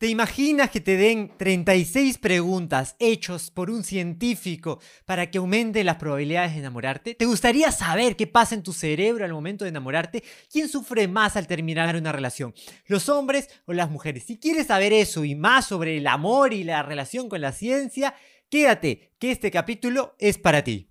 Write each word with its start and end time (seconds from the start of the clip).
¿Te 0.00 0.06
imaginas 0.06 0.70
que 0.70 0.80
te 0.80 0.96
den 0.96 1.30
36 1.36 2.16
preguntas 2.16 2.96
hechos 2.98 3.50
por 3.50 3.70
un 3.70 3.84
científico 3.84 4.80
para 5.04 5.30
que 5.30 5.36
aumente 5.36 5.84
las 5.84 5.96
probabilidades 5.96 6.54
de 6.54 6.60
enamorarte? 6.60 7.14
¿Te 7.16 7.26
gustaría 7.26 7.70
saber 7.70 8.16
qué 8.16 8.26
pasa 8.26 8.54
en 8.54 8.62
tu 8.62 8.72
cerebro 8.72 9.26
al 9.26 9.34
momento 9.34 9.66
de 9.66 9.68
enamorarte? 9.68 10.24
¿Quién 10.50 10.70
sufre 10.70 11.06
más 11.06 11.36
al 11.36 11.46
terminar 11.46 11.94
una 11.94 12.12
relación? 12.12 12.54
¿Los 12.86 13.10
hombres 13.10 13.50
o 13.66 13.74
las 13.74 13.90
mujeres? 13.90 14.24
Si 14.24 14.38
quieres 14.38 14.68
saber 14.68 14.94
eso 14.94 15.22
y 15.26 15.34
más 15.34 15.66
sobre 15.66 15.98
el 15.98 16.06
amor 16.06 16.54
y 16.54 16.64
la 16.64 16.82
relación 16.82 17.28
con 17.28 17.42
la 17.42 17.52
ciencia, 17.52 18.14
quédate, 18.48 19.12
que 19.18 19.30
este 19.30 19.50
capítulo 19.50 20.16
es 20.18 20.38
para 20.38 20.64
ti. 20.64 20.89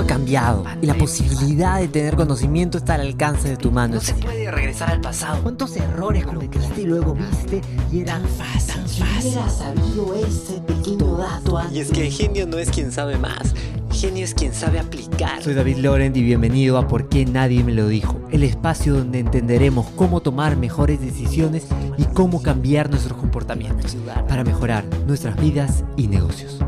Ha 0.00 0.06
cambiado 0.06 0.64
y 0.80 0.86
la 0.86 0.94
posibilidad 0.94 1.78
de 1.78 1.86
tener 1.86 2.16
conocimiento 2.16 2.78
está 2.78 2.94
al 2.94 3.02
alcance 3.02 3.50
de 3.50 3.56
tu 3.58 3.70
mano. 3.70 3.96
No 3.96 4.00
se 4.00 4.14
puede 4.14 4.50
regresar 4.50 4.90
al 4.90 5.02
pasado. 5.02 5.42
¿Cuántos 5.42 5.76
errores 5.76 6.24
cometiste 6.24 6.80
y 6.80 6.86
luego 6.86 7.14
viste 7.14 7.60
y 7.92 8.00
era 8.00 8.18
fácil? 8.38 8.80
Si 8.86 9.02
hubiera 9.02 9.46
sabido 9.50 10.14
ese 10.14 10.58
pequeño 10.62 11.18
dato 11.18 11.58
antes. 11.58 11.76
Y 11.76 11.80
es 11.80 11.90
que 11.90 12.06
el 12.06 12.12
genio 12.12 12.46
no 12.46 12.56
es 12.56 12.70
quien 12.70 12.92
sabe 12.92 13.18
más, 13.18 13.54
el 13.90 13.96
genio 13.96 14.24
es 14.24 14.32
quien 14.32 14.54
sabe 14.54 14.80
aplicar. 14.80 15.42
Soy 15.42 15.52
David 15.52 15.76
Laurent 15.76 16.16
y 16.16 16.22
bienvenido 16.22 16.78
a 16.78 16.88
Por 16.88 17.10
qué 17.10 17.26
nadie 17.26 17.62
me 17.62 17.72
lo 17.72 17.86
dijo, 17.86 18.18
el 18.30 18.42
espacio 18.42 18.94
donde 18.94 19.18
entenderemos 19.18 19.86
cómo 19.96 20.22
tomar 20.22 20.56
mejores 20.56 21.02
decisiones 21.02 21.66
y 21.98 22.04
cómo 22.04 22.40
cambiar 22.40 22.88
nuestros 22.88 23.18
comportamientos 23.18 23.98
para 24.26 24.44
mejorar 24.44 24.86
nuestras 25.06 25.36
vidas 25.36 25.84
y 25.98 26.08
negocios. 26.08 26.58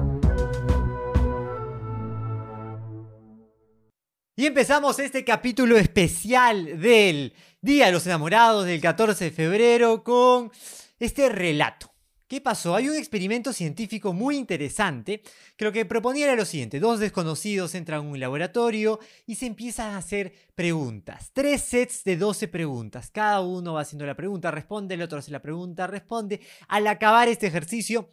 Y 4.35 4.47
empezamos 4.47 4.99
este 4.99 5.27
capítulo 5.27 5.77
especial 5.77 6.81
del 6.81 7.35
Día 7.61 7.87
de 7.87 7.93
los 7.93 8.07
Enamorados 8.07 8.65
del 8.65 8.81
14 8.81 9.25
de 9.25 9.31
febrero 9.31 10.03
con 10.03 10.51
este 10.99 11.29
relato. 11.29 11.93
¿Qué 12.29 12.41
pasó? 12.41 12.75
Hay 12.75 12.89
un 12.89 12.97
experimento 12.97 13.53
científico 13.53 14.15
muy 14.15 14.39
interesante 14.39 15.21
que 15.55 15.67
lo 15.67 15.71
que 15.71 15.85
proponía 15.85 16.25
era 16.25 16.35
lo 16.35 16.47
siguiente. 16.47 16.81
Dos 16.81 16.99
desconocidos 16.99 17.75
entran 17.75 17.99
a 17.99 18.09
un 18.09 18.19
laboratorio 18.19 19.01
y 19.27 19.35
se 19.35 19.45
empiezan 19.45 19.91
a 19.91 19.99
hacer 19.99 20.33
preguntas. 20.55 21.31
Tres 21.35 21.61
sets 21.61 22.03
de 22.03 22.17
12 22.17 22.49
preguntas. 22.49 23.11
Cada 23.11 23.43
uno 23.43 23.75
va 23.75 23.83
haciendo 23.83 24.07
la 24.07 24.17
pregunta, 24.17 24.51
responde, 24.51 24.95
el 24.95 25.03
otro 25.03 25.19
hace 25.19 25.31
la 25.31 25.43
pregunta, 25.43 25.87
responde. 25.87 26.41
Al 26.69 26.87
acabar 26.87 27.29
este 27.29 27.49
ejercicio, 27.49 28.09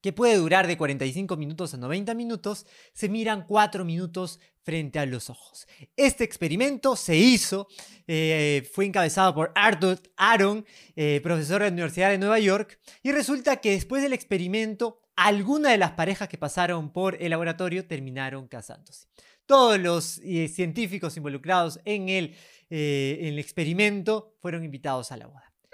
que 0.00 0.12
puede 0.12 0.36
durar 0.36 0.66
de 0.66 0.76
45 0.76 1.36
minutos 1.36 1.74
a 1.74 1.76
90 1.76 2.14
minutos, 2.14 2.66
se 2.92 3.08
miran 3.08 3.44
4 3.46 3.84
minutos 3.84 4.40
frente 4.62 4.98
a 4.98 5.06
los 5.06 5.30
ojos. 5.30 5.66
Este 5.96 6.24
experimento 6.24 6.96
se 6.96 7.16
hizo, 7.16 7.68
eh, 8.06 8.68
fue 8.72 8.86
encabezado 8.86 9.34
por 9.34 9.52
Arthur 9.54 10.00
Aaron, 10.16 10.64
eh, 10.96 11.20
profesor 11.22 11.60
de 11.60 11.66
la 11.66 11.72
Universidad 11.72 12.10
de 12.10 12.18
Nueva 12.18 12.38
York, 12.38 12.78
y 13.02 13.12
resulta 13.12 13.56
que 13.56 13.72
después 13.72 14.02
del 14.02 14.12
experimento, 14.12 15.00
algunas 15.16 15.72
de 15.72 15.78
las 15.78 15.92
parejas 15.92 16.28
que 16.28 16.38
pasaron 16.38 16.92
por 16.92 17.16
el 17.22 17.30
laboratorio 17.30 17.86
terminaron 17.86 18.48
casándose. 18.48 19.08
Todos 19.46 19.80
los 19.80 20.18
eh, 20.18 20.48
científicos 20.48 21.16
involucrados 21.16 21.80
en 21.84 22.08
el, 22.08 22.36
en 22.70 23.26
el 23.26 23.38
experimento 23.38 24.36
fueron 24.40 24.64
invitados 24.64 25.10
a 25.10 25.16
la 25.16 25.26
boda. 25.26 25.52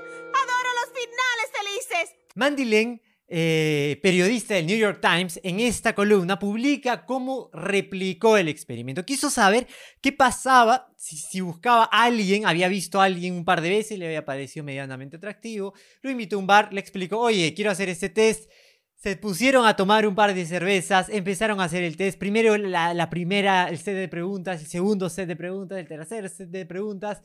¡Adoro 0.00 0.70
los 0.80 0.92
finales 0.92 1.50
felices! 1.52 2.16
Mandy 2.34 2.64
Leng 2.64 3.00
eh, 3.30 4.00
periodista 4.02 4.54
del 4.54 4.66
New 4.66 4.78
York 4.78 5.00
Times, 5.02 5.38
en 5.42 5.60
esta 5.60 5.94
columna 5.94 6.38
publica 6.38 7.04
cómo 7.04 7.50
replicó 7.52 8.38
el 8.38 8.48
experimento. 8.48 9.04
Quiso 9.04 9.28
saber 9.28 9.66
qué 10.00 10.12
pasaba 10.12 10.90
si, 10.96 11.42
buscaba 11.42 11.90
a 11.92 12.04
alguien, 12.04 12.46
había 12.46 12.68
visto 12.68 13.00
a 13.00 13.04
alguien 13.04 13.34
un 13.34 13.44
par 13.44 13.60
de 13.60 13.68
veces, 13.68 13.98
le 13.98 14.06
había 14.06 14.24
parecido 14.24 14.64
medianamente 14.64 15.18
atractivo, 15.18 15.74
lo 16.00 16.10
invitó 16.10 16.36
a 16.36 16.38
un 16.38 16.46
bar, 16.46 16.72
le 16.72 16.80
explicó, 16.80 17.18
oye, 17.18 17.52
quiero 17.52 17.70
hacer 17.70 17.90
este 17.90 18.08
test. 18.08 18.50
Se 18.96 19.14
pusieron 19.16 19.64
a 19.66 19.76
tomar 19.76 20.08
un 20.08 20.14
par 20.14 20.34
de 20.34 20.44
cervezas, 20.46 21.08
empezaron 21.10 21.60
a 21.60 21.64
hacer 21.64 21.84
el 21.84 21.96
test. 21.96 22.18
Primero 22.18 22.56
la, 22.56 22.94
la 22.94 23.10
primera, 23.10 23.68
el 23.68 23.78
set 23.78 23.94
de 23.94 24.08
preguntas, 24.08 24.62
el 24.62 24.66
segundo 24.66 25.08
set 25.10 25.28
de 25.28 25.36
preguntas, 25.36 25.78
el 25.78 25.86
tercer 25.86 26.28
set 26.30 26.48
de 26.48 26.64
preguntas. 26.66 27.20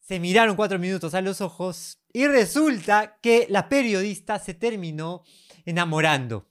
Se 0.00 0.18
miraron 0.18 0.56
cuatro 0.56 0.78
minutos 0.78 1.14
a 1.14 1.22
los 1.22 1.40
ojos 1.40 2.01
y 2.12 2.26
resulta 2.26 3.18
que 3.20 3.46
la 3.48 3.68
periodista 3.68 4.38
se 4.38 4.54
terminó 4.54 5.22
enamorando. 5.64 6.48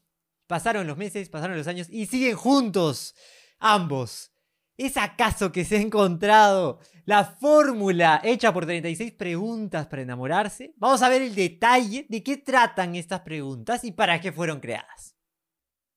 Pasaron 0.47 0.87
los 0.87 0.97
meses, 0.97 1.29
pasaron 1.29 1.57
los 1.57 1.67
años 1.67 1.87
y 1.89 2.07
siguen 2.07 2.35
juntos 2.35 3.15
ambos. 3.59 4.31
¿Es 4.77 4.97
acaso 4.97 5.51
que 5.51 5.63
se 5.63 5.77
ha 5.77 5.81
encontrado 5.81 6.79
la 7.05 7.23
fórmula 7.23 8.19
hecha 8.23 8.51
por 8.51 8.65
36 8.65 9.13
preguntas 9.13 9.87
para 9.87 10.01
enamorarse? 10.01 10.73
Vamos 10.77 11.01
a 11.03 11.09
ver 11.09 11.21
el 11.21 11.35
detalle 11.35 12.05
de 12.09 12.23
qué 12.23 12.37
tratan 12.37 12.95
estas 12.95 13.21
preguntas 13.21 13.83
y 13.83 13.91
para 13.91 14.19
qué 14.19 14.31
fueron 14.31 14.59
creadas. 14.59 15.15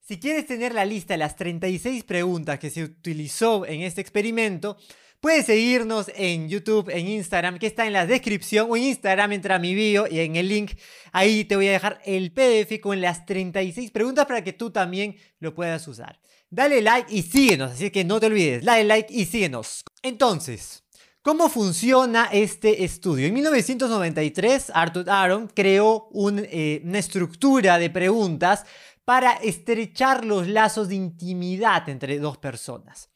Si 0.01 0.21
quieres 0.21 0.47
tener 0.47 0.75
la 0.75 0.85
lista 0.85 1.15
de 1.15 1.19
las 1.19 1.35
36 1.35 2.05
preguntas 2.05 2.59
que 2.59 2.69
se 2.69 2.85
utilizó 2.85 3.65
en 3.65 3.81
este 3.81 4.03
experimento, 4.03 4.77
Puedes 5.25 5.47
seguirnos 5.47 6.11
en 6.17 6.51
YouTube, 6.51 6.91
en 6.91 7.09
Instagram, 7.09 7.59
que 7.59 7.67
está 7.67 7.87
en 7.87 7.95
la 7.95 8.05
descripción, 8.05 8.67
o 8.69 8.77
en 8.77 8.83
Instagram 8.83 9.33
entra 9.33 9.55
a 9.55 9.59
mi 9.59 9.75
bio 9.75 10.07
y 10.07 10.19
en 10.19 10.37
el 10.37 10.51
link 10.51 10.73
ahí 11.13 11.47
te 11.47 11.57
voy 11.57 11.69
a 11.69 11.73
dejar 11.73 11.99
el 12.05 12.31
PDF 12.31 12.79
con 12.83 13.01
las 13.01 13.25
36 13.25 13.91
preguntas 13.91 14.27
para 14.27 14.45
que 14.45 14.53
tú 14.53 14.71
también 14.71 15.17
lo 15.41 15.55
puedas 15.55 15.89
usar. 15.89 16.21
Dale 16.51 16.83
like 16.83 17.11
y 17.11 17.23
síguenos, 17.23 17.73
así 17.73 17.91
que 17.91 18.05
no 18.05 18.21
te 18.21 18.27
olvides, 18.27 18.67
dale 18.67 18.85
like 18.85 19.15
y 19.15 19.25
síguenos. 19.25 19.81
Entonces, 20.03 20.83
¿Cómo 21.23 21.49
funciona 21.49 22.29
este 22.31 22.85
estudio? 22.85 23.27
En 23.27 23.33
1993, 23.33 24.73
Arthur 24.75 25.09
Aaron 25.09 25.49
creó 25.49 26.11
eh, 26.13 26.83
una 26.85 26.99
estructura 26.99 27.79
de 27.79 27.89
preguntas 27.89 28.67
para 29.07 29.33
estrechar 29.33 30.27
los 30.27 30.47
lazos 30.49 30.89
de 30.89 30.97
intimidad 30.97 31.89
entre 31.89 32.19
dos 32.19 32.37
personas. 32.37 33.09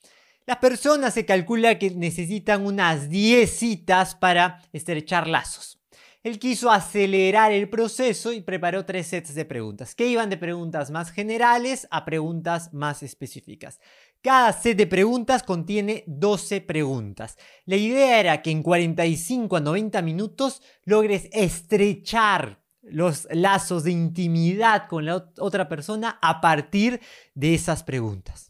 Las 0.49 0.57
personas 0.57 1.13
se 1.13 1.27
calcula 1.27 1.79
que 1.79 1.91
necesitan 1.91 2.65
unas 2.65 3.11
10 3.11 3.51
citas 3.51 4.15
para 4.15 4.63
estrechar 4.73 5.29
lazos. 5.29 5.79
Él 6.23 6.39
quiso 6.39 6.71
acelerar 6.71 7.53
el 7.53 7.69
proceso 7.69 8.33
y 8.33 8.41
preparó 8.41 8.87
tres 8.87 9.09
sets 9.09 9.35
de 9.35 9.45
preguntas, 9.45 9.95
que 9.95 10.07
iban 10.07 10.31
de 10.31 10.39
preguntas 10.39 10.91
más 10.91 11.11
generales 11.11 11.87
a 11.91 12.07
preguntas 12.07 12.73
más 12.73 13.03
específicas. 13.03 13.79
Cada 14.23 14.55
set 14.55 14.79
de 14.79 14.87
preguntas 14.87 15.43
contiene 15.43 16.05
12 16.07 16.63
preguntas. 16.63 17.37
La 17.67 17.77
idea 17.77 18.19
era 18.19 18.41
que 18.41 18.51
en 18.51 18.63
45 18.63 19.55
a 19.55 19.61
90 19.61 20.01
minutos 20.01 20.63
logres 20.87 21.29
estrechar 21.31 22.63
los 22.81 23.29
lazos 23.33 23.85
de 23.85 23.91
intimidad 23.91 24.89
con 24.89 25.05
la 25.05 25.31
otra 25.41 25.69
persona 25.69 26.19
a 26.23 26.41
partir 26.41 27.03
de 27.35 27.53
esas 27.53 27.83
preguntas. 27.83 28.48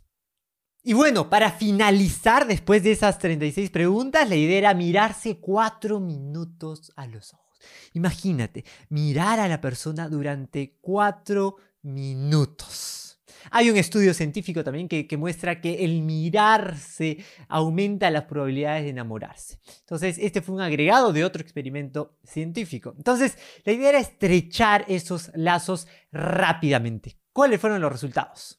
Y 0.88 0.94
bueno, 0.94 1.28
para 1.28 1.52
finalizar, 1.52 2.46
después 2.46 2.82
de 2.82 2.92
esas 2.92 3.18
36 3.18 3.68
preguntas, 3.68 4.26
la 4.26 4.36
idea 4.36 4.56
era 4.56 4.72
mirarse 4.72 5.36
cuatro 5.36 6.00
minutos 6.00 6.94
a 6.96 7.06
los 7.06 7.34
ojos. 7.34 7.60
Imagínate, 7.92 8.64
mirar 8.88 9.38
a 9.38 9.48
la 9.48 9.60
persona 9.60 10.08
durante 10.08 10.78
cuatro 10.80 11.56
minutos. 11.82 13.20
Hay 13.50 13.68
un 13.68 13.76
estudio 13.76 14.14
científico 14.14 14.64
también 14.64 14.88
que, 14.88 15.16
muestra 15.18 15.60
que 15.60 15.84
el 15.84 16.00
mirarse 16.00 17.18
aumenta 17.48 18.10
las 18.10 18.24
probabilidades 18.24 18.84
de 18.84 18.88
enamorarse. 18.88 19.58
Entonces, 19.80 20.16
este 20.18 20.40
fue 20.40 20.54
un 20.54 20.62
agregado 20.62 21.12
de 21.12 21.22
otro 21.22 21.42
experimento 21.42 22.16
científico. 22.24 22.94
Entonces, 22.96 23.36
la 23.66 23.74
idea 23.74 23.90
era 23.90 23.98
estrechar 23.98 24.86
esos 24.88 25.30
lazos 25.34 25.86
rápidamente. 26.10 27.18
¿Cuáles 27.34 27.60
fueron 27.60 27.82
los 27.82 27.92
resultados? 27.92 28.58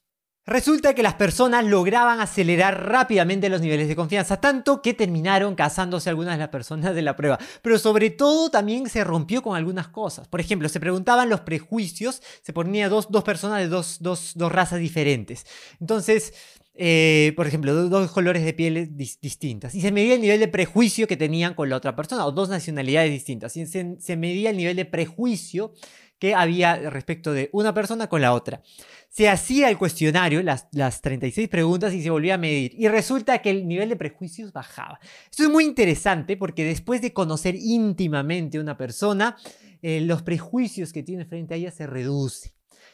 Resulta 0.49 0.95
que 0.95 1.03
las 1.03 1.13
personas 1.13 1.63
lograban 1.63 2.21
acelerar 2.21 2.89
rápidamente 2.89 3.49
los 3.49 3.61
niveles 3.61 3.87
de 3.87 3.95
confianza, 3.95 4.41
tanto 4.41 4.81
que 4.81 4.95
terminaron 4.95 5.53
casándose 5.53 6.09
algunas 6.09 6.33
de 6.33 6.39
las 6.39 6.49
personas 6.49 6.95
de 6.95 7.03
la 7.03 7.15
prueba. 7.15 7.37
Pero 7.61 7.77
sobre 7.77 8.09
todo 8.09 8.49
también 8.49 8.89
se 8.89 9.03
rompió 9.03 9.43
con 9.43 9.55
algunas 9.55 9.89
cosas. 9.89 10.27
Por 10.27 10.39
ejemplo, 10.39 10.67
se 10.67 10.79
preguntaban 10.79 11.29
los 11.29 11.41
prejuicios, 11.41 12.23
se 12.41 12.51
ponía 12.51 12.89
dos, 12.89 13.05
personas 13.23 13.59
de 13.59 13.67
dos, 13.67 13.97
dos, 14.01 14.33
razas 14.51 14.79
diferentes. 14.79 15.45
Entonces, 15.79 16.33
eh, 16.73 17.33
por 17.35 17.45
ejemplo, 17.45 17.87
dos, 17.87 18.09
colores 18.09 18.43
de 18.43 18.53
piel 18.53 18.97
distintas. 18.97 19.75
Y 19.75 19.81
se 19.81 19.91
medía 19.91 20.15
el 20.15 20.21
nivel 20.21 20.39
de 20.39 20.47
prejuicio 20.47 21.05
que 21.05 21.15
tenían 21.15 21.53
con 21.53 21.69
la 21.69 21.75
otra 21.75 21.95
persona, 21.95 22.25
o 22.25 22.31
dos 22.31 22.49
nacionalidades 22.49 23.11
distintas. 23.11 23.55
Y 23.55 23.67
se 23.67 24.17
medía 24.17 24.49
el 24.49 24.57
nivel 24.57 24.77
de 24.77 24.85
prejuicio 24.85 25.73
que 26.19 26.35
había 26.35 26.89
respecto 26.89 27.33
de 27.33 27.49
una 27.53 27.73
persona 27.73 28.07
con 28.07 28.21
la 28.21 28.33
otra. 28.33 28.61
Se 29.09 29.27
hacía 29.27 29.69
el 29.69 29.77
cuestionario, 29.77 30.43
las, 30.43 30.67
las 30.71 31.01
36 31.01 31.47
preguntas, 31.49 31.93
y 31.93 32.03
se 32.03 32.09
volvía 32.09 32.35
a 32.35 32.37
medir. 32.37 32.73
Y 32.77 32.87
resulta 32.87 33.41
que 33.41 33.49
el 33.49 33.67
nivel 33.67 33.89
de 33.89 33.95
prejuicios 33.95 34.53
bajaba. 34.53 34.99
Esto 35.31 35.43
es 35.43 35.49
muy 35.49 35.63
interesante 35.63 36.37
porque 36.37 36.63
después 36.63 37.01
de 37.01 37.13
conocer 37.13 37.55
íntimamente 37.55 38.57
a 38.57 38.61
una 38.61 38.77
persona, 38.77 39.37
eh, 39.81 40.01
los 40.01 40.21
prejuicios 40.21 40.93
que 40.93 41.03
tiene 41.03 41.25
frente 41.25 41.53
a 41.53 41.57
ella 41.57 41.71
se 41.71 41.87
reducen. 41.87 42.51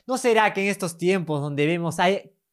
¿No 0.07 0.17
será 0.17 0.53
que 0.53 0.61
en 0.61 0.69
estos 0.69 0.97
tiempos 0.97 1.41
donde 1.41 1.65
vemos 1.65 1.99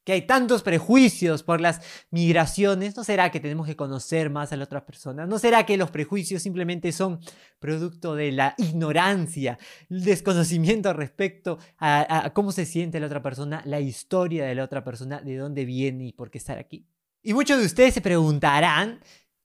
que 0.04 0.12
hay 0.12 0.22
tantos 0.22 0.62
prejuicios 0.62 1.42
por 1.42 1.60
las 1.60 1.80
migraciones, 2.10 2.96
¿no 2.96 3.04
será 3.04 3.30
que 3.30 3.40
tenemos 3.40 3.66
que 3.66 3.76
conocer 3.76 4.30
más 4.30 4.52
a 4.52 4.56
las 4.56 4.66
otras 4.66 4.82
personas? 4.82 5.28
¿No 5.28 5.38
será 5.38 5.64
que 5.64 5.76
los 5.76 5.90
prejuicios 5.90 6.42
simplemente 6.42 6.92
son 6.92 7.20
producto 7.58 8.14
de 8.14 8.32
la 8.32 8.54
ignorancia, 8.58 9.58
el 9.88 10.04
desconocimiento 10.04 10.92
respecto 10.92 11.58
a, 11.78 12.26
a 12.26 12.32
cómo 12.32 12.52
se 12.52 12.66
siente 12.66 13.00
la 13.00 13.06
otra 13.06 13.22
persona, 13.22 13.62
la 13.64 13.80
historia 13.80 14.44
de 14.44 14.54
la 14.54 14.64
otra 14.64 14.82
persona, 14.84 15.20
de 15.20 15.36
dónde 15.36 15.64
viene 15.64 16.06
y 16.06 16.12
por 16.12 16.30
qué 16.30 16.38
estar 16.38 16.58
aquí? 16.58 16.86
Y 17.22 17.34
muchos 17.34 17.60
de 17.60 17.66
ustedes 17.66 17.94
se 17.94 18.00
preguntarán 18.00 18.98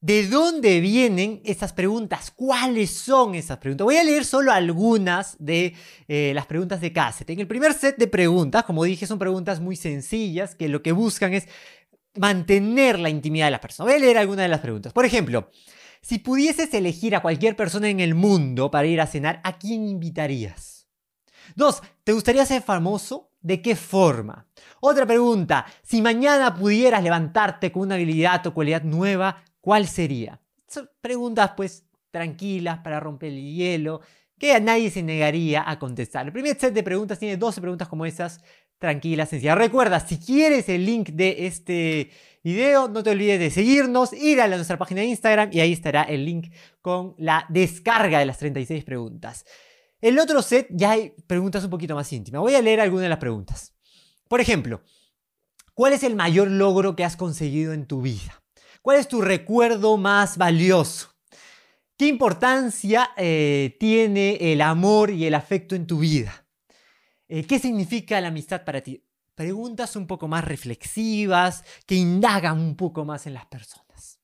¿De 0.08 0.26
dónde 0.26 0.80
vienen 0.80 1.42
esas 1.44 1.74
preguntas? 1.74 2.32
¿Cuáles 2.32 2.92
son 2.92 3.36
esas 3.36 3.58
preguntas? 3.58 3.84
Voy 3.84 3.98
a 3.98 4.06
leer 4.06 4.24
solo 4.24 4.54
algunas 4.54 5.36
de 5.38 5.76
eh, 6.08 6.32
las 6.34 6.46
preguntas 6.46 6.80
de 6.80 6.94
Cassette. 6.94 7.32
En 7.32 7.42
el 7.42 7.48
primer 7.48 7.74
set 7.74 7.98
de 7.98 8.08
preguntas, 8.08 8.64
como 8.64 8.86
dije, 8.86 9.06
son 9.06 9.20
preguntas 9.20 9.60
muy 9.60 9.76
sencillas 9.76 10.56
que 10.56 10.70
lo 10.70 10.82
que 10.82 10.94
buscan 10.94 11.34
es 11.34 11.50
mantener 12.16 13.00
la 13.00 13.10
intimidad 13.10 13.48
de 13.48 13.52
las 13.52 13.60
personas. 13.60 13.92
Voy 13.92 14.02
a 14.02 14.06
leer 14.06 14.18
algunas 14.18 14.46
de 14.46 14.48
las 14.48 14.62
preguntas. 14.62 14.94
Por 14.94 15.04
ejemplo, 15.04 15.50
si 16.00 16.20
pudieses 16.20 16.74
elegir 16.74 17.14
a 17.14 17.22
cualquier 17.22 17.58
persona 17.58 17.90
en 17.90 18.00
el 18.00 18.16
mundo 18.16 18.72
para 18.72 18.88
ir 18.88 19.02
a 19.02 19.08
cenar, 19.08 19.42
¿a 19.44 19.58
quién 19.58 19.86
invitarías? 19.90 20.88
Dos, 21.54 21.82
¿te 22.06 22.14
gustaría 22.14 22.46
ser 22.46 22.62
famoso? 22.62 23.34
¿De 23.42 23.62
qué 23.62 23.76
forma? 23.76 24.48
Otra 24.80 25.06
pregunta, 25.06 25.66
si 25.84 26.02
mañana 26.02 26.56
pudieras 26.56 27.04
levantarte 27.04 27.74
con 27.74 27.82
una 27.82 27.96
habilidad 27.96 28.48
o 28.48 28.54
cualidad 28.54 28.84
nueva, 28.84 29.44
¿Cuál 29.68 29.86
sería? 29.86 30.40
Son 30.66 30.90
preguntas 31.02 31.52
pues 31.58 31.84
tranquilas 32.10 32.80
para 32.80 33.02
romper 33.02 33.34
el 33.34 33.54
hielo, 33.54 34.00
que 34.40 34.54
a 34.54 34.62
nadie 34.62 34.90
se 34.90 35.04
negaría 35.04 35.70
a 35.70 35.78
contestar. 35.78 36.26
El 36.26 36.32
primer 36.32 36.58
set 36.58 36.74
de 36.74 36.84
preguntas 36.84 37.20
tiene 37.20 37.36
12 37.36 37.60
preguntas 37.60 37.90
como 37.90 38.06
esas, 38.06 38.40
tranquilas, 38.80 39.28
sencillas. 39.28 39.58
Recuerda, 39.58 40.00
si 40.00 40.20
quieres 40.20 40.70
el 40.70 40.86
link 40.86 41.10
de 41.10 41.48
este 41.48 42.12
video, 42.46 42.88
no 42.88 43.04
te 43.04 43.10
olvides 43.10 43.42
de 43.42 43.50
seguirnos, 43.50 44.14
ir 44.14 44.40
a 44.40 44.48
nuestra 44.48 44.78
página 44.78 45.02
de 45.02 45.08
Instagram 45.08 45.50
y 45.52 45.60
ahí 45.60 45.74
estará 45.74 46.04
el 46.04 46.24
link 46.24 46.50
con 46.82 47.14
la 47.18 47.46
descarga 47.50 48.20
de 48.20 48.26
las 48.26 48.38
36 48.38 48.86
preguntas. 48.86 49.44
El 50.00 50.18
otro 50.18 50.42
set 50.44 50.70
ya 50.70 50.92
hay 50.92 51.14
preguntas 51.28 51.66
un 51.66 51.72
poquito 51.72 51.94
más 51.94 52.14
íntimas. 52.14 52.40
Voy 52.40 52.56
a 52.56 52.62
leer 52.62 52.80
algunas 52.80 53.04
de 53.04 53.10
las 53.10 53.20
preguntas. 53.20 53.74
Por 54.30 54.40
ejemplo, 54.40 54.80
¿cuál 55.74 55.92
es 55.92 56.04
el 56.04 56.16
mayor 56.16 56.50
logro 56.50 56.96
que 56.96 57.04
has 57.04 57.18
conseguido 57.18 57.74
en 57.74 57.86
tu 57.86 58.02
vida? 58.02 58.47
¿Cuál 58.88 59.00
es 59.00 59.10
tu 59.10 59.20
recuerdo 59.20 59.98
más 59.98 60.38
valioso? 60.38 61.10
¿Qué 61.98 62.08
importancia 62.08 63.10
eh, 63.18 63.76
tiene 63.82 64.38
el 64.54 64.62
amor 64.62 65.10
y 65.10 65.26
el 65.26 65.36
afecto 65.36 65.76
en 65.76 65.86
tu 65.86 66.00
vida? 66.00 66.48
Eh, 67.28 67.44
¿Qué 67.44 67.60
significa 67.60 68.22
la 68.22 68.30
amistad 68.30 68.64
para 68.64 68.80
ti? 68.80 69.04
Preguntas 69.36 69.98
un 69.98 70.08
poco 70.08 70.30
más 70.30 70.46
reflexivas, 70.46 71.66
que 71.86 71.96
indagan 71.96 72.62
un 72.62 72.78
poco 72.78 73.04
más 73.04 73.28
en 73.28 73.34
las 73.34 73.46
personas. 73.48 74.22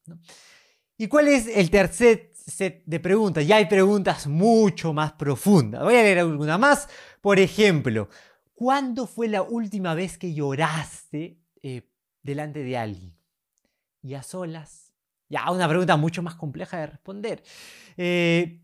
¿Y 0.97 1.07
cuál 1.07 1.27
es 1.27 1.47
el 1.47 1.69
tercer 1.69 2.31
set 2.33 2.83
de 2.85 3.01
preguntas? 3.01 3.45
Ya 3.45 3.57
hay 3.57 3.65
preguntas 3.65 4.27
mucho 4.27 4.93
más 4.93 5.11
profundas. 5.11 5.83
Voy 5.83 5.95
a 5.95 6.03
leer 6.03 6.19
alguna 6.19 6.57
más. 6.57 6.87
Por 7.19 7.37
ejemplo, 7.37 8.07
¿cuándo 8.53 9.07
fue 9.07 9.27
la 9.27 9.41
última 9.41 9.93
vez 9.93 10.17
que 10.17 10.33
lloraste 10.33 11.37
eh, 11.61 11.81
delante 12.21 12.63
de 12.63 12.77
alguien? 12.77 13.12
Y 14.03 14.13
a 14.13 14.21
solas? 14.21 14.93
Ya, 15.29 15.49
una 15.49 15.67
pregunta 15.67 15.97
mucho 15.97 16.21
más 16.21 16.35
compleja 16.35 16.77
de 16.77 16.87
responder. 16.87 17.43
Eh, 17.97 18.61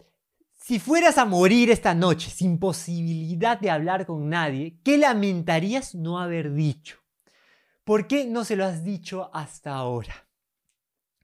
si 0.54 0.78
fueras 0.78 1.18
a 1.18 1.26
morir 1.26 1.72
esta 1.72 1.96
noche 1.96 2.30
sin 2.30 2.60
posibilidad 2.60 3.60
de 3.60 3.72
hablar 3.72 4.06
con 4.06 4.30
nadie, 4.30 4.78
¿qué 4.84 4.98
lamentarías 4.98 5.96
no 5.96 6.20
haber 6.20 6.54
dicho? 6.54 7.00
¿Por 7.84 8.06
qué 8.06 8.26
no 8.26 8.44
se 8.44 8.56
lo 8.56 8.66
has 8.66 8.84
dicho 8.84 9.32
hasta 9.34 9.74
ahora? 9.74 10.28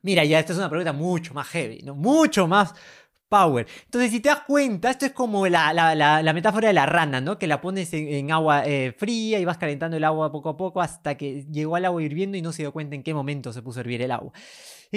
Mira, 0.01 0.23
ya 0.23 0.39
esta 0.39 0.53
es 0.53 0.57
una 0.57 0.69
pregunta 0.69 0.93
mucho 0.93 1.33
más 1.33 1.47
heavy, 1.49 1.81
¿no? 1.83 1.95
Mucho 1.95 2.47
más 2.47 2.73
power. 3.29 3.67
Entonces, 3.85 4.11
si 4.11 4.19
te 4.19 4.29
das 4.29 4.41
cuenta, 4.41 4.91
esto 4.91 5.05
es 5.05 5.11
como 5.11 5.47
la, 5.47 6.31
metáfora 6.33 6.67
de 6.67 6.73
la 6.73 6.85
rana, 6.85 7.21
¿no? 7.21 7.37
Que 7.37 7.47
la 7.47 7.61
pones 7.61 7.93
en, 7.93 8.31
agua 8.31 8.65
eh, 8.65 8.93
fría 8.97 9.39
y 9.39 9.45
vas 9.45 9.57
calentando 9.57 9.97
el 9.97 10.03
agua 10.03 10.31
poco 10.31 10.49
a 10.49 10.57
poco 10.57 10.81
hasta 10.81 11.15
que 11.15 11.45
llegó 11.51 11.75
al 11.75 11.85
agua 11.85 12.01
hirviendo 12.03 12.37
y 12.37 12.41
no 12.41 12.51
se 12.51 12.63
dio 12.63 12.71
cuenta 12.71 12.95
en 12.95 13.03
qué 13.03 13.13
momento 13.13 13.53
se 13.53 13.61
puso 13.61 13.79
a 13.79 13.81
hervir 13.81 14.01
el 14.01 14.11
agua 14.11 14.31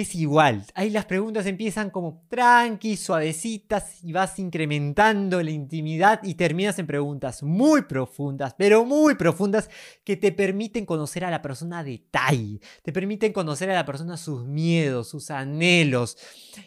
es 0.01 0.15
igual. 0.15 0.65
Ahí 0.75 0.89
las 0.89 1.05
preguntas 1.05 1.45
empiezan 1.45 1.89
como 1.89 2.25
tranqui, 2.29 2.97
suavecitas 2.97 4.03
y 4.03 4.11
vas 4.11 4.39
incrementando 4.39 5.41
la 5.41 5.51
intimidad 5.51 6.21
y 6.23 6.35
terminas 6.35 6.79
en 6.79 6.87
preguntas 6.87 7.43
muy 7.43 7.83
profundas, 7.83 8.55
pero 8.57 8.85
muy 8.85 9.15
profundas 9.15 9.69
que 10.03 10.17
te 10.17 10.31
permiten 10.31 10.85
conocer 10.85 11.25
a 11.25 11.31
la 11.31 11.41
persona 11.41 11.79
a 11.79 11.83
detalle, 11.83 12.59
te 12.83 12.91
permiten 12.91 13.33
conocer 13.33 13.69
a 13.69 13.75
la 13.75 13.85
persona 13.85 14.17
sus 14.17 14.45
miedos, 14.45 15.09
sus 15.09 15.31
anhelos, 15.31 16.17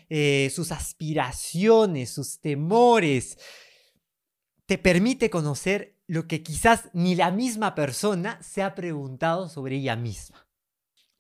eh, 0.09 0.51
sus 0.55 0.73
aspiraciones, 0.73 2.11
sus 2.11 2.41
temores. 2.41 3.39
Te 4.67 4.79
permite 4.79 5.29
conocer 5.31 5.99
lo 6.07 6.27
que 6.27 6.43
quizás 6.43 6.91
ni 6.93 7.15
la 7.15 7.31
misma 7.31 7.75
persona 7.75 8.39
se 8.43 8.63
ha 8.63 8.75
preguntado 8.75 9.49
sobre 9.49 9.77
ella 9.77 9.97
misma. 9.97 10.47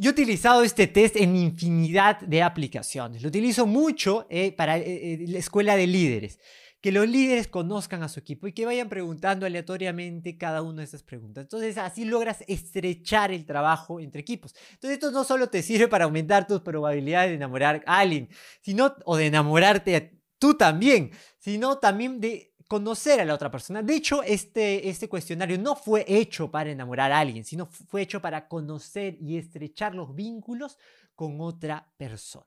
Yo 0.03 0.11
he 0.11 0.15
utilizado 0.15 0.65
este 0.65 0.89
test 0.89 1.15
en 1.15 1.37
infinidad 1.37 2.19
de 2.23 2.43
aplicaciones. 2.43 3.23
Lo 3.23 3.29
utilizo 3.29 3.67
mucho 3.67 4.27
eh, 4.31 4.51
para 4.51 4.77
eh, 4.77 4.83
eh, 4.87 5.25
la 5.29 5.39
escuela 5.39 5.77
de 5.77 5.87
líderes. 5.87 6.41
Que 6.81 6.91
los 6.91 7.09
líderes 7.09 7.47
conozcan 7.47 8.03
a 8.03 8.09
su 8.09 8.19
equipo 8.19 8.49
y 8.49 8.53
que 8.53 8.67
vayan 8.67 8.89
preguntando 8.89 9.47
aleatoriamente 9.47 10.37
cada 10.37 10.61
una 10.61 10.79
de 10.79 10.87
esas 10.87 11.05
preguntas. 11.05 11.43
Entonces 11.43 11.79
así 11.79 12.05
logras 12.05 12.43
estrechar 12.49 13.31
el 13.31 13.47
trabajo 13.47 14.01
entre 14.01 14.23
equipos. 14.23 14.57
Entonces 14.73 14.95
esto 14.95 15.13
no 15.13 15.23
solo 15.23 15.51
te 15.51 15.63
sirve 15.63 15.87
para 15.87 16.07
aumentar 16.07 16.49
tus 16.49 16.63
probabilidades 16.63 17.31
de 17.31 17.37
enamorar 17.37 17.85
a 17.87 18.01
alguien, 18.01 18.29
sino, 18.61 18.97
o 19.05 19.17
de 19.17 19.27
enamorarte 19.27 20.19
tú 20.41 20.55
también, 20.55 21.13
sino 21.39 21.79
también 21.79 22.21
de 22.21 22.52
conocer 22.73 23.21
a 23.21 23.27
la 23.27 23.35
otra 23.35 23.51
persona. 23.51 23.83
De 23.83 23.95
hecho, 23.95 24.23
este, 24.23 24.89
este 24.89 25.07
cuestionario 25.07 25.59
no 25.59 25.77
fue 25.77 26.07
hecho 26.09 26.51
para 26.51 26.71
enamorar 26.71 27.13
a 27.13 27.19
alguien, 27.19 27.45
sino 27.45 27.67
fue 27.67 28.01
hecho 28.01 28.23
para 28.23 28.49
conocer 28.49 29.19
y 29.21 29.37
estrechar 29.37 29.95
los 29.95 30.15
vínculos 30.15 30.79
con 31.15 31.39
otra 31.43 31.93
persona. 31.99 32.47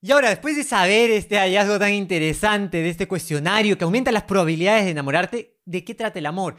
Y 0.00 0.10
ahora, 0.10 0.30
después 0.30 0.56
de 0.56 0.64
saber 0.64 1.10
este 1.10 1.36
hallazgo 1.36 1.78
tan 1.78 1.92
interesante 1.92 2.78
de 2.78 2.88
este 2.88 3.06
cuestionario 3.06 3.76
que 3.76 3.84
aumenta 3.84 4.10
las 4.10 4.22
probabilidades 4.22 4.86
de 4.86 4.92
enamorarte, 4.92 5.58
¿de 5.66 5.84
qué 5.84 5.94
trata 5.94 6.18
el 6.18 6.24
amor? 6.24 6.56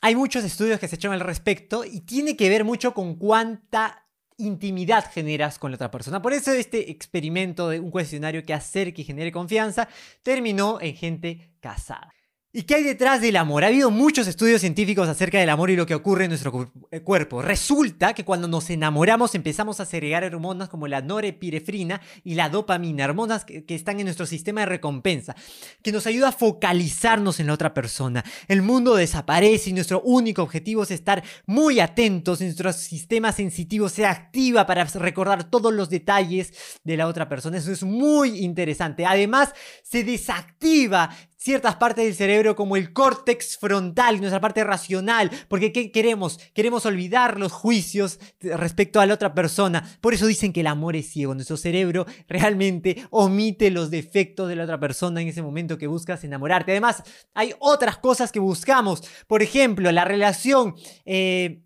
Hay 0.00 0.14
muchos 0.14 0.44
estudios 0.44 0.78
que 0.78 0.86
se 0.86 0.94
echan 0.94 1.10
al 1.10 1.18
respecto 1.18 1.84
y 1.84 2.02
tiene 2.02 2.36
que 2.36 2.48
ver 2.48 2.62
mucho 2.62 2.94
con 2.94 3.16
cuánta 3.16 4.03
intimidad 4.36 5.10
generas 5.12 5.58
con 5.58 5.70
la 5.70 5.76
otra 5.76 5.90
persona. 5.90 6.20
Por 6.20 6.32
eso 6.32 6.52
este 6.52 6.90
experimento 6.90 7.68
de 7.68 7.80
un 7.80 7.90
cuestionario 7.90 8.44
que 8.44 8.54
acerque 8.54 9.02
y 9.02 9.04
genere 9.04 9.32
confianza 9.32 9.88
terminó 10.22 10.80
en 10.80 10.94
gente 10.96 11.50
casada. 11.60 12.12
¿Y 12.56 12.62
qué 12.62 12.76
hay 12.76 12.84
detrás 12.84 13.20
del 13.20 13.34
amor? 13.34 13.64
Ha 13.64 13.66
habido 13.66 13.90
muchos 13.90 14.28
estudios 14.28 14.60
científicos 14.60 15.08
acerca 15.08 15.40
del 15.40 15.50
amor 15.50 15.70
y 15.70 15.76
lo 15.76 15.86
que 15.86 15.94
ocurre 15.96 16.26
en 16.26 16.30
nuestro 16.30 16.70
eh, 16.92 17.00
cuerpo. 17.00 17.42
Resulta 17.42 18.14
que 18.14 18.24
cuando 18.24 18.46
nos 18.46 18.70
enamoramos 18.70 19.34
empezamos 19.34 19.80
a 19.80 19.84
segregar 19.84 20.22
hormonas 20.22 20.68
como 20.68 20.86
la 20.86 21.02
norepinefrina 21.02 22.00
y 22.22 22.36
la 22.36 22.48
dopamina, 22.50 23.06
hormonas 23.06 23.44
que, 23.44 23.64
están 23.70 23.98
en 23.98 24.06
nuestro 24.06 24.24
sistema 24.24 24.60
de 24.60 24.66
recompensa, 24.66 25.34
que 25.82 25.90
nos 25.90 26.06
ayuda 26.06 26.28
a 26.28 26.32
focalizarnos 26.32 27.40
en 27.40 27.48
la 27.48 27.54
otra 27.54 27.74
persona. 27.74 28.24
El 28.46 28.62
mundo 28.62 28.94
desaparece 28.94 29.70
y 29.70 29.72
nuestro 29.72 30.00
único 30.02 30.44
objetivo 30.44 30.84
es 30.84 30.92
estar 30.92 31.24
muy 31.46 31.80
atentos, 31.80 32.40
nuestro 32.40 32.72
sistema 32.72 33.32
sensitivo 33.32 33.88
se 33.88 34.06
activa 34.06 34.64
para 34.64 34.84
recordar 34.84 35.42
todos 35.50 35.74
los 35.74 35.90
detalles 35.90 36.52
de 36.84 36.96
la 36.96 37.08
otra 37.08 37.28
persona. 37.28 37.58
Eso 37.58 37.72
es 37.72 37.82
muy 37.82 38.44
interesante. 38.44 39.06
Además, 39.06 39.52
se 39.82 40.04
desactiva 40.04 41.10
ciertas 41.44 41.76
partes 41.76 42.06
del 42.06 42.14
cerebro 42.14 42.56
como 42.56 42.74
el 42.74 42.94
córtex 42.94 43.58
frontal, 43.58 44.18
nuestra 44.18 44.40
parte 44.40 44.64
racional, 44.64 45.30
porque 45.46 45.72
¿qué 45.72 45.92
queremos? 45.92 46.40
Queremos 46.54 46.86
olvidar 46.86 47.38
los 47.38 47.52
juicios 47.52 48.18
respecto 48.40 48.98
a 48.98 49.04
la 49.04 49.12
otra 49.12 49.34
persona. 49.34 49.86
Por 50.00 50.14
eso 50.14 50.26
dicen 50.26 50.54
que 50.54 50.60
el 50.60 50.66
amor 50.66 50.96
es 50.96 51.10
ciego. 51.10 51.34
Nuestro 51.34 51.58
cerebro 51.58 52.06
realmente 52.28 53.06
omite 53.10 53.70
los 53.70 53.90
defectos 53.90 54.48
de 54.48 54.56
la 54.56 54.64
otra 54.64 54.80
persona 54.80 55.20
en 55.20 55.28
ese 55.28 55.42
momento 55.42 55.76
que 55.76 55.86
buscas 55.86 56.24
enamorarte. 56.24 56.72
Además, 56.72 57.02
hay 57.34 57.52
otras 57.58 57.98
cosas 57.98 58.32
que 58.32 58.40
buscamos. 58.40 59.02
Por 59.26 59.42
ejemplo, 59.42 59.92
la 59.92 60.06
relación 60.06 60.74
eh, 61.04 61.62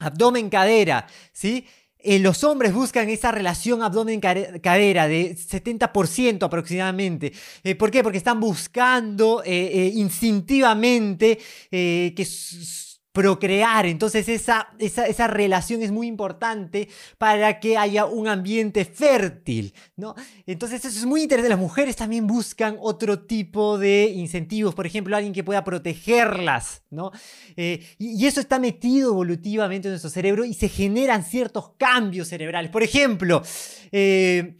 abdomen-cadera, 0.00 1.06
¿sí? 1.32 1.68
Eh, 2.10 2.18
los 2.20 2.42
hombres 2.42 2.72
buscan 2.72 3.10
esa 3.10 3.32
relación 3.32 3.82
abdomen-cadera 3.82 5.06
de 5.08 5.36
70% 5.36 6.42
aproximadamente. 6.42 7.34
Eh, 7.62 7.74
¿Por 7.74 7.90
qué? 7.90 8.02
Porque 8.02 8.16
están 8.16 8.40
buscando 8.40 9.42
eh, 9.44 9.92
instintivamente 9.94 11.38
que 11.70 12.26
procrear. 13.18 13.84
Entonces 13.86 14.28
esa, 14.28 14.68
esa, 14.78 15.06
esa 15.06 15.26
relación 15.26 15.82
es 15.82 15.90
muy 15.90 16.06
importante 16.06 16.88
para 17.18 17.58
que 17.58 17.76
haya 17.76 18.04
un 18.04 18.28
ambiente 18.28 18.84
fértil, 18.84 19.74
¿no? 19.96 20.14
Entonces 20.46 20.84
eso 20.84 20.96
es 20.96 21.04
muy 21.04 21.22
interesante. 21.22 21.48
Las 21.48 21.58
mujeres 21.58 21.96
también 21.96 22.28
buscan 22.28 22.76
otro 22.80 23.18
tipo 23.18 23.76
de 23.76 24.04
incentivos, 24.04 24.72
por 24.72 24.86
ejemplo, 24.86 25.16
alguien 25.16 25.32
que 25.32 25.42
pueda 25.42 25.64
protegerlas, 25.64 26.84
¿no? 26.90 27.10
Eh, 27.56 27.84
y, 27.98 28.24
eso 28.24 28.40
está 28.40 28.60
metido 28.60 29.10
evolutivamente 29.10 29.88
en 29.88 29.92
nuestro 29.92 30.10
cerebro 30.10 30.44
y 30.44 30.54
se 30.54 30.68
generan 30.68 31.24
ciertos 31.24 31.70
cambios 31.76 32.28
cerebrales. 32.28 32.70
Por 32.70 32.84
ejemplo, 32.84 33.42
eh, 33.90 34.58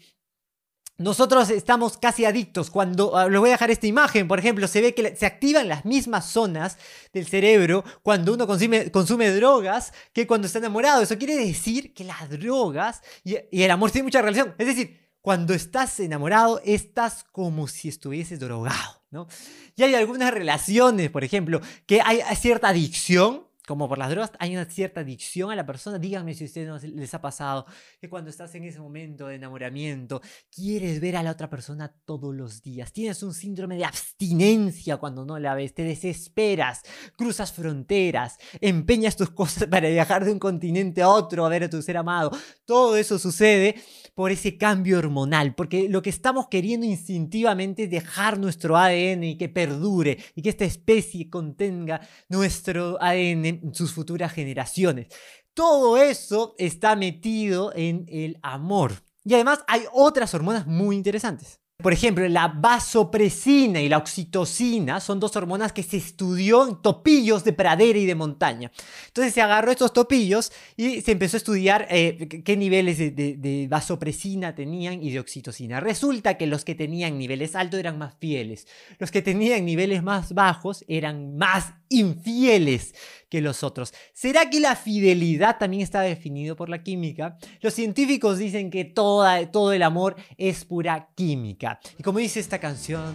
nosotros 0.98 1.48
estamos 1.50 1.96
casi 1.96 2.24
adictos. 2.24 2.70
Cuando 2.70 3.16
ah, 3.16 3.28
les 3.28 3.38
voy 3.38 3.50
a 3.50 3.52
dejar 3.52 3.70
esta 3.70 3.86
imagen, 3.86 4.26
por 4.26 4.40
ejemplo, 4.40 4.66
se 4.66 4.80
ve 4.80 4.94
que 4.94 5.16
se 5.16 5.26
activan 5.26 5.68
las 5.68 5.84
mismas 5.84 6.26
zonas 6.26 6.76
del 7.12 7.26
cerebro 7.26 7.84
cuando 8.02 8.34
uno 8.34 8.46
consume, 8.46 9.30
drogas 9.30 9.92
que 10.12 10.26
cuando 10.26 10.46
está 10.48 10.58
enamorado. 10.58 11.00
Eso 11.00 11.16
quiere 11.16 11.36
decir 11.36 11.94
que 11.94 12.04
las 12.04 12.28
drogas 12.28 13.00
y, 13.24 13.36
y 13.50 13.62
el 13.62 13.70
amor 13.70 13.92
tienen 13.92 14.06
mucha 14.06 14.20
relación. 14.20 14.54
Es 14.58 14.66
decir, 14.66 15.08
cuando 15.20 15.54
estás 15.54 16.00
enamorado, 16.00 16.60
estás 16.64 17.24
como 17.32 17.68
si 17.68 17.88
estuvieses 17.88 18.40
drogado, 18.40 19.02
¿no? 19.10 19.28
Y 19.76 19.82
hay 19.82 19.94
algunas 19.94 20.32
relaciones, 20.32 21.10
por 21.10 21.22
ejemplo, 21.22 21.60
que 21.86 22.00
hay 22.00 22.20
cierta 22.36 22.68
adicción. 22.68 23.47
Como 23.68 23.86
por 23.86 23.98
las 23.98 24.08
drogas, 24.08 24.32
hay 24.38 24.54
una 24.54 24.64
cierta 24.64 25.00
adicción 25.02 25.50
a 25.50 25.54
la 25.54 25.66
persona. 25.66 25.98
Díganme 25.98 26.32
si 26.32 26.44
a 26.44 26.46
ustedes 26.46 26.68
no 26.68 26.78
les 26.78 27.12
ha 27.12 27.20
pasado 27.20 27.66
que 28.00 28.08
cuando 28.08 28.30
estás 28.30 28.54
en 28.54 28.64
ese 28.64 28.80
momento 28.80 29.26
de 29.26 29.34
enamoramiento, 29.34 30.22
quieres 30.50 31.02
ver 31.02 31.16
a 31.16 31.22
la 31.22 31.32
otra 31.32 31.50
persona 31.50 31.94
todos 32.06 32.34
los 32.34 32.62
días. 32.62 32.94
Tienes 32.94 33.22
un 33.22 33.34
síndrome 33.34 33.76
de 33.76 33.84
abstinencia 33.84 34.96
cuando 34.96 35.26
no 35.26 35.38
la 35.38 35.54
ves, 35.54 35.74
te 35.74 35.82
desesperas, 35.82 36.80
cruzas 37.14 37.52
fronteras, 37.52 38.38
empeñas 38.62 39.16
tus 39.16 39.28
cosas 39.28 39.66
para 39.70 39.90
viajar 39.90 40.24
de 40.24 40.32
un 40.32 40.38
continente 40.38 41.02
a 41.02 41.10
otro 41.10 41.44
a 41.44 41.50
ver 41.50 41.64
a 41.64 41.68
tu 41.68 41.82
ser 41.82 41.98
amado. 41.98 42.30
Todo 42.64 42.96
eso 42.96 43.18
sucede 43.18 43.74
por 44.14 44.32
ese 44.32 44.56
cambio 44.56 44.98
hormonal, 44.98 45.54
porque 45.54 45.90
lo 45.90 46.00
que 46.00 46.08
estamos 46.08 46.48
queriendo 46.48 46.86
instintivamente 46.86 47.84
es 47.84 47.90
dejar 47.90 48.38
nuestro 48.38 48.78
ADN 48.78 49.24
y 49.24 49.36
que 49.36 49.50
perdure 49.50 50.16
y 50.34 50.40
que 50.40 50.48
esta 50.48 50.64
especie 50.64 51.28
contenga 51.28 52.00
nuestro 52.30 52.96
ADN 53.02 53.57
sus 53.72 53.92
futuras 53.92 54.32
generaciones. 54.32 55.08
Todo 55.54 55.96
eso 55.96 56.54
está 56.58 56.96
metido 56.96 57.72
en 57.74 58.06
el 58.08 58.38
amor. 58.42 58.92
Y 59.24 59.34
además 59.34 59.60
hay 59.66 59.82
otras 59.92 60.32
hormonas 60.34 60.66
muy 60.66 60.96
interesantes. 60.96 61.60
Por 61.80 61.92
ejemplo, 61.92 62.26
la 62.28 62.48
vasopresina 62.48 63.80
y 63.80 63.88
la 63.88 63.98
oxitocina 63.98 64.98
son 64.98 65.20
dos 65.20 65.36
hormonas 65.36 65.72
que 65.72 65.84
se 65.84 65.96
estudió 65.98 66.66
en 66.66 66.82
topillos 66.82 67.44
de 67.44 67.52
pradera 67.52 67.98
y 67.98 68.04
de 68.06 68.16
montaña. 68.16 68.72
Entonces 69.06 69.32
se 69.32 69.40
agarró 69.42 69.70
estos 69.70 69.92
topillos 69.92 70.50
y 70.76 71.00
se 71.02 71.12
empezó 71.12 71.36
a 71.36 71.38
estudiar 71.38 71.86
eh, 71.90 72.42
qué- 72.44 72.56
niveles 72.56 72.98
de- 72.98 73.12
de 73.12 73.68
vasopresina 73.70 74.56
tenían 74.56 75.00
y 75.02 75.10
de 75.12 75.20
oxitocina. 75.20 75.78
Resulta 75.78 76.36
que 76.36 76.48
los 76.48 76.64
que 76.64 76.74
tenían 76.74 77.16
niveles 77.16 77.54
altos 77.54 77.78
eran 77.78 77.96
más 77.96 78.16
fieles. 78.18 78.66
Los 78.98 79.12
que 79.12 79.22
tenían 79.22 79.64
niveles 79.64 80.02
más 80.02 80.32
bajos 80.34 80.84
eran 80.88 81.36
más 81.36 81.74
infieles 81.88 82.94
que 83.28 83.40
los 83.40 83.62
otros. 83.62 83.92
¿Será 84.12 84.48
que 84.50 84.60
la 84.60 84.76
fidelidad 84.76 85.58
también 85.58 85.82
está 85.82 86.00
definido 86.00 86.56
por 86.56 86.68
la 86.68 86.82
química? 86.82 87.36
Los 87.60 87.74
científicos 87.74 88.38
dicen 88.38 88.70
que 88.70 88.84
toda, 88.84 89.50
todo 89.50 89.72
el 89.72 89.82
amor 89.82 90.16
es 90.36 90.64
pura 90.64 91.10
química. 91.14 91.80
Y 91.98 92.02
como 92.02 92.18
dice 92.18 92.40
esta 92.40 92.58
canción, 92.58 93.14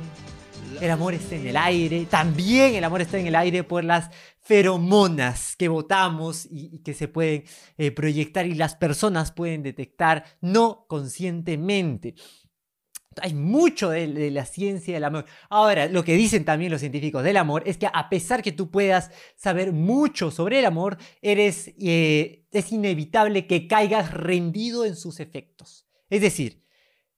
el 0.82 0.92
amor 0.92 1.14
está 1.14 1.36
en 1.36 1.48
el 1.48 1.58
aire. 1.58 2.06
También 2.06 2.76
el 2.76 2.84
amor 2.84 3.02
está 3.02 3.18
en 3.20 3.28
el 3.28 3.36
aire 3.36 3.64
por 3.64 3.84
las 3.84 4.10
feromonas 4.42 5.56
que 5.56 5.68
botamos 5.68 6.46
y, 6.46 6.76
y 6.76 6.80
que 6.80 6.94
se 6.94 7.08
pueden 7.08 7.46
eh, 7.78 7.92
proyectar 7.92 8.46
y 8.46 8.56
las 8.56 8.76
personas 8.76 9.32
pueden 9.32 9.64
detectar 9.64 10.26
no 10.42 10.86
conscientemente. 10.88 12.16
Hay 13.22 13.34
mucho 13.34 13.90
de, 13.90 14.32
la 14.32 14.46
ciencia 14.46 14.94
del 14.94 15.04
amor. 15.04 15.26
Ahora, 15.50 15.88
lo 15.88 16.04
que 16.04 16.16
dicen 16.16 16.46
también 16.46 16.72
los 16.72 16.82
científicos 16.82 17.24
del 17.24 17.38
amor 17.38 17.64
es 17.66 17.78
que 17.78 17.88
a 17.92 18.10
pesar 18.10 18.42
que 18.42 18.52
tú 18.52 18.72
puedas 18.72 19.12
saber 19.36 19.72
mucho 19.74 20.32
sobre 20.32 20.60
el 20.60 20.66
amor, 20.66 20.98
eres, 21.22 21.74
eh, 21.80 22.46
es 22.52 22.72
inevitable 22.72 23.48
que 23.48 23.68
caigas 23.68 24.12
rendido 24.12 24.86
en 24.86 24.96
sus 24.96 25.20
efectos. 25.20 25.88
Es 26.10 26.22
decir, 26.22 26.64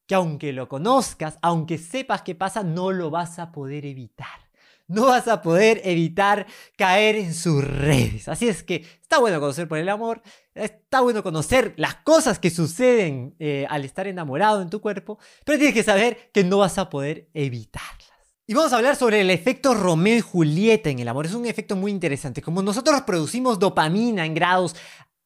que 0.07 0.15
aunque 0.15 0.53
lo 0.53 0.67
conozcas, 0.67 1.39
aunque 1.41 1.77
sepas 1.77 2.21
qué 2.21 2.35
pasa, 2.35 2.63
no 2.63 2.91
lo 2.91 3.09
vas 3.09 3.39
a 3.39 3.51
poder 3.51 3.85
evitar. 3.85 4.44
No 4.87 5.07
vas 5.07 5.27
a 5.27 5.41
poder 5.41 5.81
evitar 5.83 6.45
caer 6.77 7.15
en 7.15 7.33
sus 7.33 7.63
redes. 7.63 8.27
Así 8.27 8.47
es 8.47 8.63
que 8.63 8.85
está 9.01 9.19
bueno 9.19 9.39
conocer 9.39 9.67
por 9.67 9.79
el 9.79 9.89
amor, 9.89 10.21
está 10.53 11.01
bueno 11.01 11.23
conocer 11.23 11.73
las 11.77 11.95
cosas 11.95 12.37
que 12.37 12.49
suceden 12.49 13.35
eh, 13.39 13.65
al 13.69 13.83
estar 13.83 14.07
enamorado 14.07 14.61
en 14.61 14.69
tu 14.69 14.81
cuerpo, 14.81 15.17
pero 15.43 15.57
tienes 15.57 15.73
que 15.73 15.83
saber 15.83 16.29
que 16.31 16.43
no 16.43 16.59
vas 16.59 16.77
a 16.77 16.89
poder 16.89 17.29
evitarlas. 17.33 18.05
Y 18.47 18.53
vamos 18.53 18.73
a 18.73 18.77
hablar 18.77 18.95
sobre 18.95 19.21
el 19.21 19.31
efecto 19.31 19.73
Romeo 19.73 20.17
y 20.17 20.21
Julieta 20.21 20.91
en 20.91 20.99
el 20.99 21.07
amor. 21.07 21.25
Es 21.25 21.33
un 21.33 21.47
efecto 21.47 21.75
muy 21.75 21.91
interesante. 21.91 22.43
Como 22.43 22.61
nosotros 22.61 23.01
producimos 23.01 23.57
dopamina 23.57 24.23
en 24.23 24.35
grados 24.35 24.75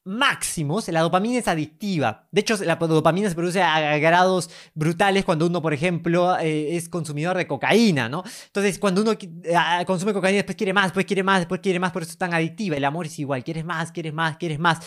máximos, 0.10 0.88
la 0.88 1.02
dopamina 1.02 1.38
es 1.38 1.48
adictiva. 1.48 2.28
De 2.32 2.42
hecho, 2.42 2.58
la 2.64 2.76
dopamina 2.76 3.30
se 3.30 3.36
produce 3.36 3.62
a, 3.62 3.98
grados 4.00 4.50
brutales 4.74 5.24
cuando 5.24 5.46
uno, 5.46 5.62
por 5.62 5.74
ejemplo, 5.74 6.38
eh, 6.40 6.76
es 6.76 6.90
consumidor 6.90 7.38
de 7.38 7.48
cocaína, 7.48 8.10
¿no? 8.10 8.24
Entonces, 8.48 8.80
cuando 8.80 9.02
uno 9.02 9.12
consume 9.86 10.14
cocaína, 10.14 10.38
después 10.38 10.56
quiere 10.56 10.74
más, 10.74 10.86
después 10.86 11.06
quiere 11.06 11.24
más, 11.24 11.40
después 11.40 11.62
quiere 11.62 11.80
más, 11.80 11.92
por 11.92 12.02
eso 12.02 12.12
es 12.12 12.18
tan 12.18 12.34
adictiva. 12.34 12.76
El 12.76 12.86
amor 12.86 13.06
es 13.06 13.20
igual, 13.20 13.44
quieres 13.44 13.64
más, 13.64 13.92
quieres 13.92 14.14
más, 14.14 14.38
quieres 14.38 14.60
más. 14.60 14.80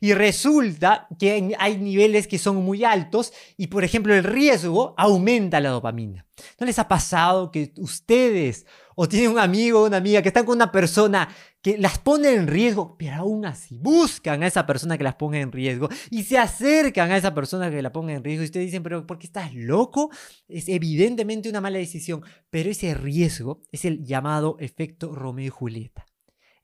Y 0.00 0.14
resulta 0.14 1.08
que 1.18 1.56
hay 1.58 1.78
niveles 1.78 2.28
que 2.28 2.38
son 2.38 2.56
muy 2.56 2.84
altos 2.84 3.32
y, 3.56 3.66
por 3.66 3.82
ejemplo, 3.82 4.14
el 4.14 4.22
riesgo 4.22 4.94
aumenta 4.96 5.60
la 5.60 5.70
dopamina. 5.70 6.24
¿No 6.60 6.66
les 6.66 6.78
ha 6.78 6.86
pasado 6.86 7.50
que 7.50 7.72
ustedes 7.78 8.64
o 9.00 9.08
tienen 9.08 9.30
un 9.30 9.38
amigo 9.38 9.80
o 9.80 9.86
una 9.86 9.98
amiga 9.98 10.22
que 10.22 10.28
están 10.28 10.44
con 10.44 10.56
una 10.56 10.72
persona 10.72 11.28
que 11.62 11.78
las 11.78 12.00
pone 12.00 12.34
en 12.34 12.48
riesgo, 12.48 12.96
pero 12.98 13.14
aún 13.14 13.46
así 13.46 13.78
buscan 13.78 14.42
a 14.42 14.48
esa 14.48 14.66
persona 14.66 14.98
que 14.98 15.04
las 15.04 15.14
ponga 15.14 15.38
en 15.38 15.52
riesgo 15.52 15.88
y 16.10 16.24
se 16.24 16.36
acercan 16.36 17.12
a 17.12 17.16
esa 17.16 17.32
persona 17.32 17.70
que 17.70 17.80
la 17.80 17.92
ponga 17.92 18.12
en 18.12 18.24
riesgo 18.24 18.42
y 18.42 18.46
ustedes 18.46 18.66
dicen, 18.66 18.82
pero 18.82 19.06
¿por 19.06 19.20
qué 19.20 19.28
estás 19.28 19.54
loco? 19.54 20.10
Es 20.48 20.68
evidentemente 20.68 21.48
una 21.48 21.60
mala 21.60 21.78
decisión, 21.78 22.22
pero 22.50 22.70
ese 22.70 22.92
riesgo 22.94 23.62
es 23.70 23.84
el 23.84 24.04
llamado 24.04 24.56
efecto 24.58 25.14
Romeo 25.14 25.46
y 25.46 25.50
Julieta. 25.50 26.07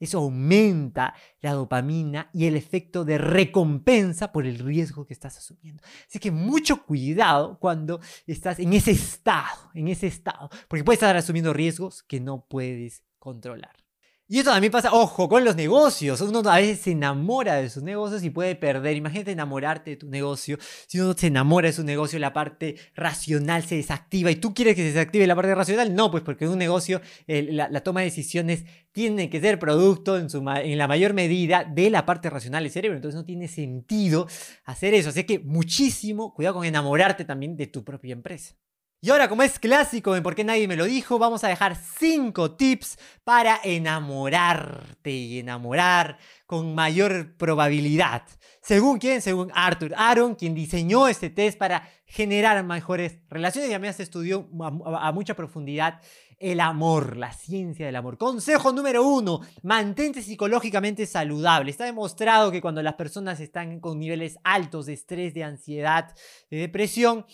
Eso 0.04 0.18
aumenta 0.18 1.14
la 1.40 1.52
dopamina 1.52 2.28
y 2.32 2.46
el 2.46 2.56
efecto 2.56 3.04
de 3.04 3.18
recompensa 3.18 4.32
por 4.32 4.46
el 4.46 4.58
riesgo 4.58 5.06
que 5.06 5.14
estás 5.14 5.38
asumiendo. 5.38 5.82
Así 6.06 6.18
que 6.18 6.30
mucho 6.30 6.84
cuidado 6.84 7.58
cuando 7.58 8.00
estás 8.26 8.58
en 8.58 8.74
ese 8.74 8.90
estado, 8.90 9.70
en 9.74 9.88
ese 9.88 10.06
estado, 10.06 10.50
porque 10.68 10.84
puedes 10.84 10.98
estar 10.98 11.16
asumiendo 11.16 11.52
riesgos 11.52 12.02
que 12.02 12.20
no 12.20 12.46
puedes 12.46 13.02
controlar. 13.18 13.83
Y 14.34 14.38
esto 14.38 14.50
también 14.50 14.72
pasa, 14.72 14.92
ojo, 14.92 15.28
con 15.28 15.44
los 15.44 15.54
negocios. 15.54 16.20
Uno 16.20 16.42
a 16.50 16.56
veces 16.56 16.80
se 16.80 16.90
enamora 16.90 17.54
de 17.54 17.70
sus 17.70 17.84
negocios 17.84 18.24
y 18.24 18.30
puede 18.30 18.56
perder. 18.56 18.96
Imagínate 18.96 19.30
enamorarte 19.30 19.90
de 19.92 19.96
tu 19.96 20.10
negocio. 20.10 20.58
Si 20.88 20.98
uno 20.98 21.14
se 21.16 21.28
enamora 21.28 21.68
de 21.68 21.72
su 21.72 21.84
negocio, 21.84 22.18
la 22.18 22.32
parte 22.32 22.74
racional 22.96 23.62
se 23.62 23.76
desactiva. 23.76 24.32
¿Y 24.32 24.34
tú 24.34 24.52
quieres 24.52 24.74
que 24.74 24.82
se 24.82 24.88
desactive 24.88 25.28
la 25.28 25.36
parte 25.36 25.54
racional? 25.54 25.94
No, 25.94 26.10
pues 26.10 26.24
porque 26.24 26.46
en 26.46 26.50
un 26.50 26.58
negocio 26.58 27.00
la, 27.28 27.80
toma 27.84 28.00
de 28.00 28.06
decisiones 28.06 28.64
tiene 28.90 29.30
que 29.30 29.40
ser 29.40 29.60
producto 29.60 30.18
en 30.18 30.78
la 30.78 30.88
mayor 30.88 31.14
medida 31.14 31.62
de 31.62 31.90
la 31.90 32.04
parte 32.04 32.28
racional 32.28 32.64
del 32.64 32.72
cerebro. 32.72 32.96
Entonces 32.96 33.14
no 33.14 33.24
tiene 33.24 33.46
sentido 33.46 34.26
hacer 34.64 34.94
eso. 34.94 35.10
Así 35.10 35.22
que 35.22 35.38
muchísimo 35.38 36.34
cuidado 36.34 36.56
con 36.56 36.64
enamorarte 36.64 37.24
también 37.24 37.56
de 37.56 37.68
tu 37.68 37.84
propia 37.84 38.14
empresa. 38.14 38.56
Y 39.04 39.10
ahora, 39.10 39.28
como 39.28 39.42
es 39.42 39.58
clásico 39.58 40.16
en 40.16 40.22
por 40.22 40.34
qué 40.34 40.44
nadie 40.44 40.66
me 40.66 40.76
lo 40.76 40.86
dijo, 40.86 41.18
vamos 41.18 41.44
a 41.44 41.48
dejar 41.48 41.76
5 41.76 42.52
tips 42.52 42.96
para 43.22 43.60
enamorarte 43.62 45.10
y 45.10 45.40
enamorar 45.40 46.16
con 46.46 46.74
mayor 46.74 47.36
probabilidad. 47.36 48.22
Según 48.62 48.98
quién? 48.98 49.20
Según 49.20 49.52
Arthur 49.54 49.92
Aaron, 49.94 50.34
quien 50.36 50.54
diseñó 50.54 51.06
este 51.06 51.28
test 51.28 51.58
para 51.58 51.86
generar 52.06 52.64
mejores 52.64 53.18
relaciones 53.28 53.68
y 53.68 53.74
además 53.74 54.00
estudió 54.00 54.48
a, 54.62 55.08
a 55.08 55.12
mucha 55.12 55.34
profundidad 55.34 56.00
el 56.38 56.60
amor, 56.60 57.18
la 57.18 57.34
ciencia 57.34 57.84
del 57.84 57.96
amor. 57.96 58.16
Consejo 58.16 58.72
número 58.72 59.06
uno, 59.06 59.42
mantente 59.62 60.22
psicológicamente 60.22 61.04
saludable. 61.04 61.70
Está 61.70 61.84
demostrado 61.84 62.50
que 62.50 62.62
cuando 62.62 62.82
las 62.82 62.94
personas 62.94 63.38
están 63.40 63.80
con 63.80 63.98
niveles 63.98 64.38
altos 64.44 64.86
de 64.86 64.94
estrés, 64.94 65.34
de 65.34 65.44
ansiedad, 65.44 66.14
de 66.50 66.56
depresión, 66.56 67.26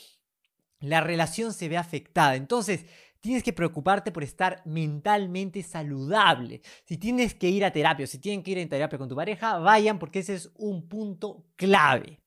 la 0.80 1.00
relación 1.00 1.52
se 1.52 1.68
ve 1.68 1.76
afectada. 1.76 2.36
Entonces, 2.36 2.84
tienes 3.20 3.42
que 3.42 3.52
preocuparte 3.52 4.12
por 4.12 4.24
estar 4.24 4.62
mentalmente 4.64 5.62
saludable. 5.62 6.62
Si 6.84 6.96
tienes 6.96 7.34
que 7.34 7.48
ir 7.48 7.64
a 7.64 7.72
terapia 7.72 8.04
o 8.04 8.06
si 8.06 8.18
tienen 8.18 8.42
que 8.42 8.52
ir 8.52 8.58
en 8.58 8.68
terapia 8.68 8.98
con 8.98 9.08
tu 9.08 9.16
pareja, 9.16 9.58
vayan 9.58 9.98
porque 9.98 10.20
ese 10.20 10.34
es 10.34 10.50
un 10.56 10.88
punto 10.88 11.44
clave. 11.56 12.19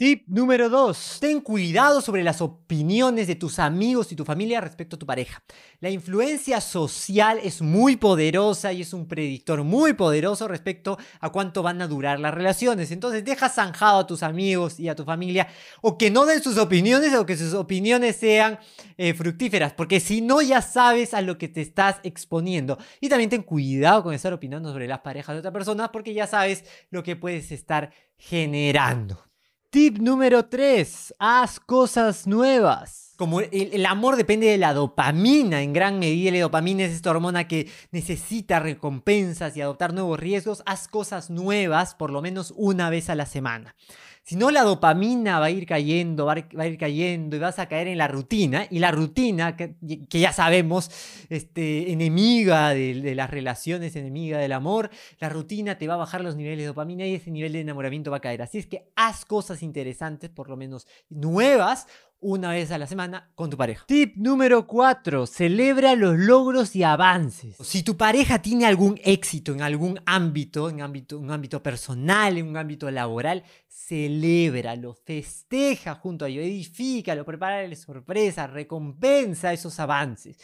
Tip 0.00 0.24
número 0.28 0.70
2. 0.70 1.18
Ten 1.20 1.42
cuidado 1.42 2.00
sobre 2.00 2.22
las 2.22 2.40
opiniones 2.40 3.26
de 3.26 3.34
tus 3.34 3.58
amigos 3.58 4.10
y 4.10 4.16
tu 4.16 4.24
familia 4.24 4.58
respecto 4.62 4.96
a 4.96 4.98
tu 4.98 5.04
pareja. 5.04 5.42
La 5.78 5.90
influencia 5.90 6.62
social 6.62 7.38
es 7.42 7.60
muy 7.60 7.96
poderosa 7.96 8.72
y 8.72 8.80
es 8.80 8.94
un 8.94 9.06
predictor 9.06 9.62
muy 9.62 9.92
poderoso 9.92 10.48
respecto 10.48 10.96
a 11.20 11.28
cuánto 11.28 11.62
van 11.62 11.82
a 11.82 11.86
durar 11.86 12.18
las 12.18 12.32
relaciones. 12.32 12.92
Entonces 12.92 13.26
deja 13.26 13.50
zanjado 13.50 13.98
a 13.98 14.06
tus 14.06 14.22
amigos 14.22 14.80
y 14.80 14.88
a 14.88 14.94
tu 14.94 15.04
familia 15.04 15.48
o 15.82 15.98
que 15.98 16.10
no 16.10 16.24
den 16.24 16.42
sus 16.42 16.56
opiniones 16.56 17.12
o 17.12 17.26
que 17.26 17.36
sus 17.36 17.52
opiniones 17.52 18.16
sean 18.16 18.58
eh, 18.96 19.12
fructíferas, 19.12 19.74
porque 19.74 20.00
si 20.00 20.22
no 20.22 20.40
ya 20.40 20.62
sabes 20.62 21.12
a 21.12 21.20
lo 21.20 21.36
que 21.36 21.48
te 21.48 21.60
estás 21.60 21.96
exponiendo. 22.04 22.78
Y 23.02 23.10
también 23.10 23.28
ten 23.28 23.42
cuidado 23.42 24.02
con 24.04 24.14
estar 24.14 24.32
opinando 24.32 24.72
sobre 24.72 24.88
las 24.88 25.00
parejas 25.00 25.34
de 25.34 25.40
otra 25.40 25.52
persona 25.52 25.92
porque 25.92 26.14
ya 26.14 26.26
sabes 26.26 26.64
lo 26.88 27.02
que 27.02 27.16
puedes 27.16 27.52
estar 27.52 27.92
generando. 28.16 29.29
Tip 29.70 29.98
número 29.98 30.46
3. 30.46 31.14
Haz 31.20 31.60
cosas 31.60 32.26
nuevas. 32.26 33.14
Como 33.16 33.40
el, 33.40 33.48
el, 33.52 33.86
amor 33.86 34.16
depende 34.16 34.48
de 34.48 34.58
la 34.58 34.74
dopamina 34.74 35.62
en 35.62 35.72
gran 35.72 36.00
medida, 36.00 36.32
la 36.32 36.40
dopamina 36.40 36.82
es 36.82 36.90
esta 36.90 37.10
hormona 37.10 37.46
que 37.46 37.70
necesita 37.92 38.58
recompensas 38.58 39.56
y 39.56 39.60
adoptar 39.60 39.94
nuevos 39.94 40.18
riesgos, 40.18 40.64
haz 40.66 40.88
cosas 40.88 41.30
nuevas 41.30 41.94
por 41.94 42.10
lo 42.10 42.20
menos 42.20 42.52
una 42.56 42.90
vez 42.90 43.10
a 43.10 43.14
la 43.14 43.26
semana. 43.26 43.76
Si 44.22 44.36
no, 44.36 44.50
la 44.50 44.62
dopamina 44.62 45.40
va 45.40 45.46
a 45.46 45.50
ir 45.50 45.66
cayendo, 45.66 46.26
va 46.26 46.34
a 46.34 46.66
ir 46.66 46.78
cayendo 46.78 47.36
y 47.36 47.38
vas 47.38 47.58
a 47.58 47.66
caer 47.66 47.88
en 47.88 47.98
la 47.98 48.06
rutina. 48.06 48.66
Y 48.70 48.78
la 48.78 48.92
rutina, 48.92 49.56
que, 49.56 49.74
ya 50.10 50.32
sabemos, 50.32 50.90
este, 51.30 51.90
enemiga 51.90 52.70
de, 52.70 53.00
de, 53.00 53.14
las 53.14 53.30
relaciones, 53.30 53.96
enemiga 53.96 54.38
del 54.38 54.52
amor, 54.52 54.90
la 55.18 55.28
rutina 55.30 55.78
te 55.78 55.88
va 55.88 55.94
a 55.94 55.98
bajar 55.98 56.22
los 56.22 56.36
niveles 56.36 56.58
de 56.58 56.66
dopamina 56.66 57.06
y 57.06 57.14
ese 57.14 57.30
nivel 57.30 57.52
de 57.52 57.60
enamoramiento 57.60 58.10
va 58.10 58.18
a 58.18 58.20
caer. 58.20 58.42
Así 58.42 58.58
es 58.58 58.66
que 58.66 58.92
haz 58.94 59.24
cosas 59.24 59.62
interesantes, 59.62 60.30
por 60.30 60.48
lo 60.48 60.56
menos 60.56 60.86
nuevas, 61.08 61.88
una 62.20 62.52
vez 62.52 62.70
a 62.70 62.78
la 62.78 62.86
semana 62.86 63.30
con 63.34 63.50
tu 63.50 63.56
pareja. 63.56 63.84
Tip 63.86 64.16
número 64.16 64.66
4. 64.66 65.26
Celebra 65.26 65.94
los 65.94 66.18
logros 66.18 66.76
y 66.76 66.82
avances. 66.82 67.56
Si 67.62 67.82
tu 67.82 67.96
pareja 67.96 68.40
tiene 68.42 68.66
algún 68.66 69.00
éxito 69.02 69.52
en 69.52 69.62
algún 69.62 70.00
ámbito, 70.06 70.68
en 70.68 70.82
ámbito, 70.82 71.18
un 71.18 71.30
ámbito 71.30 71.62
personal, 71.62 72.36
en 72.36 72.48
un 72.48 72.56
ámbito 72.56 72.90
laboral, 72.90 73.42
celébralo, 73.68 74.94
festeja 74.94 75.94
junto 75.94 76.24
a 76.24 76.28
ello, 76.28 76.42
edifícalo, 76.42 77.24
prepárale 77.24 77.74
sorpresas, 77.76 78.50
recompensa 78.50 79.52
esos 79.52 79.80
avances. 79.80 80.38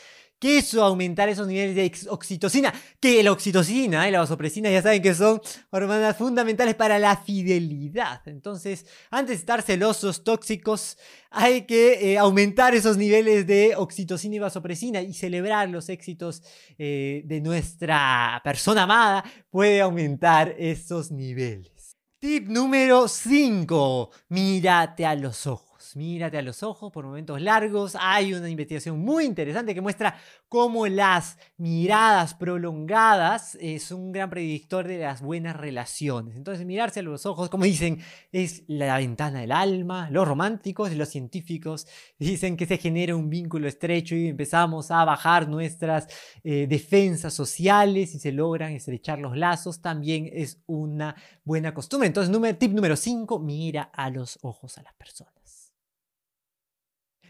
¿Qué 0.47 0.59
es 0.59 0.75
aumentar 0.75 1.29
esos 1.29 1.49
niveles 1.49 1.75
de 1.75 1.93
oxitocina? 2.09 2.73
Que 3.00 3.21
la 3.25 3.33
oxitocina 3.33 4.09
y 4.09 4.12
la 4.12 4.21
vasopresina 4.21 4.71
ya 4.71 4.81
saben 4.81 5.03
que 5.03 5.12
son 5.12 5.41
hormonas 5.71 6.17
fundamentales 6.17 6.76
para 6.76 7.00
la 7.00 7.17
fidelidad. 7.17 8.21
Entonces, 8.29 8.87
antes 9.11 9.31
de 9.31 9.41
estar 9.41 9.61
celosos, 9.62 10.23
tóxicos, 10.23 10.99
hay 11.31 11.62
que 11.62 12.12
eh, 12.12 12.17
aumentar 12.19 12.76
esos 12.76 12.97
niveles 12.97 13.45
de 13.49 13.75
oxitocina 13.75 14.37
y 14.37 14.38
vasopresina 14.38 15.00
y 15.00 15.15
celebrar 15.15 15.69
los 15.69 15.88
éxitos 15.88 16.45
eh, 16.79 17.23
de 17.25 17.41
nuestra 17.41 18.41
persona 18.45 18.85
amada 18.85 19.25
puede 19.50 19.81
aumentar 19.81 20.55
esos 20.59 21.11
niveles. 21.11 21.97
Tip 22.21 22.47
número 22.47 23.09
5. 23.09 24.11
Mírate 24.29 25.05
a 25.07 25.17
los 25.17 25.45
ojos 25.49 25.66
mírate 25.97 26.37
a 26.37 26.43
los 26.43 26.62
ojos 26.62 26.93
por 26.93 27.05
momentos 27.05 27.41
largos. 27.41 27.97
Hay 27.99 28.35
una 28.35 28.49
investigación 28.49 28.99
muy 29.00 29.25
interesante 29.25 29.75
que 29.75 29.81
muestra 29.81 30.17
cómo 30.49 30.87
las 30.87 31.38
miradas 31.57 32.35
prolongadas 32.35 33.57
es 33.61 33.91
un 33.91 34.12
gran 34.12 34.29
predictor 34.31 34.87
de 34.87 34.99
las 34.99 35.23
buenas 35.23 35.57
relaciones. 35.57 36.37
Entonces, 36.37 36.67
mirarse 36.67 37.00
a 37.00 37.03
los 37.03 37.25
ojos, 37.25 37.49
como 37.49 37.65
dicen, 37.65 38.00
es 38.31 38.62
la 38.67 38.99
ventana 38.99 39.41
del 39.41 39.53
alma. 39.53 40.11
Los 40.11 40.29
románticos 40.29 40.93
y 40.93 40.97
los 40.97 41.09
científicos 41.09 41.87
dicen 42.19 42.57
que 42.57 42.67
se 42.67 42.76
genera 42.76 43.17
un 43.17 43.31
vínculo 43.31 43.67
estrecho 43.67 44.15
y 44.15 44.29
empezamos 44.29 44.91
a 44.91 45.05
bajar 45.05 45.49
nuestras 45.49 46.09
eh, 46.45 46.67
defensas 46.69 47.33
sociales 47.33 48.15
y 48.15 48.19
se 48.19 48.33
logran 48.33 48.73
estrechar 48.73 49.19
los 49.19 49.37
lazos. 49.37 49.81
También 49.81 50.29
es 50.31 50.61
una 50.67 51.17
buena 51.43 51.73
costumbre. 51.73 52.07
Entonces, 52.07 52.31
número, 52.31 52.57
tip 52.59 52.73
número 52.73 52.97
5, 52.97 53.38
mira 53.38 53.91
a 53.95 54.11
los 54.11 54.38
ojos 54.43 54.76
a 54.76 54.83
las 54.83 54.93
personas. 54.95 55.36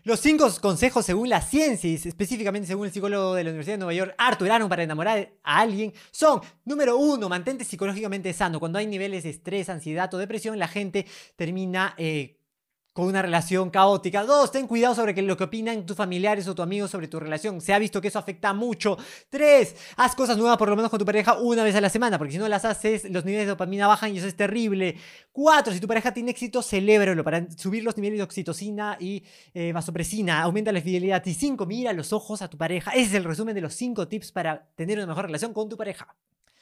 Los 0.06 0.20
cinco 0.20 0.48
consejos 0.60 1.04
según 1.04 1.28
la 1.28 1.40
ciencia 1.40 1.90
y 1.90 1.94
específicamente 1.94 2.68
según 2.68 2.86
el 2.86 2.92
psicólogo 2.92 3.34
de 3.34 3.42
la 3.42 3.50
Universidad 3.50 3.74
de 3.74 3.78
Nueva 3.78 3.92
York, 3.92 4.14
Arthur 4.16 4.52
Aron, 4.52 4.68
para 4.68 4.84
enamorar 4.84 5.32
a 5.42 5.58
alguien 5.58 5.92
son, 6.12 6.40
número 6.64 6.96
uno, 6.96 7.28
mantente 7.28 7.64
psicológicamente 7.64 8.32
sano. 8.32 8.60
Cuando 8.60 8.78
hay 8.78 8.86
niveles 8.86 9.24
de 9.24 9.30
estrés, 9.30 9.68
ansiedad 9.68 10.14
o 10.14 10.18
depresión, 10.18 10.60
la 10.60 10.68
gente 10.68 11.06
termina 11.34 11.96
eh, 11.98 12.38
con 12.96 13.08
una 13.08 13.20
relación 13.20 13.68
caótica. 13.68 14.24
Dos, 14.24 14.50
ten 14.50 14.66
cuidado 14.66 14.94
sobre 14.94 15.20
lo 15.20 15.36
que 15.36 15.44
opinan 15.44 15.84
tus 15.84 15.94
familiares 15.94 16.48
o 16.48 16.54
tus 16.54 16.62
amigos 16.62 16.90
sobre 16.90 17.08
tu 17.08 17.20
relación. 17.20 17.60
Se 17.60 17.74
ha 17.74 17.78
visto 17.78 18.00
que 18.00 18.08
eso 18.08 18.18
afecta 18.18 18.54
mucho. 18.54 18.96
Tres, 19.28 19.76
haz 19.98 20.14
cosas 20.14 20.38
nuevas 20.38 20.56
por 20.56 20.70
lo 20.70 20.76
menos 20.76 20.90
con 20.90 20.98
tu 20.98 21.04
pareja 21.04 21.34
una 21.34 21.62
vez 21.62 21.76
a 21.76 21.82
la 21.82 21.90
semana, 21.90 22.16
porque 22.16 22.32
si 22.32 22.38
no 22.38 22.48
las 22.48 22.64
haces, 22.64 23.04
los 23.10 23.26
niveles 23.26 23.44
de 23.44 23.50
dopamina 23.50 23.86
bajan 23.86 24.14
y 24.14 24.18
eso 24.18 24.26
es 24.26 24.34
terrible. 24.34 24.96
Cuatro, 25.30 25.74
si 25.74 25.78
tu 25.78 25.86
pareja 25.86 26.14
tiene 26.14 26.30
éxito, 26.30 26.62
celébralo 26.62 27.22
para 27.22 27.46
subir 27.50 27.84
los 27.84 27.94
niveles 27.98 28.16
de 28.16 28.22
oxitocina 28.22 28.96
y 28.98 29.22
eh, 29.52 29.72
vasopresina. 29.74 30.40
Aumenta 30.40 30.72
la 30.72 30.80
fidelidad. 30.80 31.22
Y 31.26 31.34
cinco, 31.34 31.66
mira 31.66 31.92
los 31.92 32.14
ojos 32.14 32.40
a 32.40 32.48
tu 32.48 32.56
pareja. 32.56 32.92
Ese 32.92 33.02
es 33.02 33.14
el 33.14 33.24
resumen 33.24 33.54
de 33.54 33.60
los 33.60 33.74
cinco 33.74 34.08
tips 34.08 34.32
para 34.32 34.70
tener 34.74 34.96
una 34.96 35.08
mejor 35.08 35.26
relación 35.26 35.52
con 35.52 35.68
tu 35.68 35.76
pareja. 35.76 36.16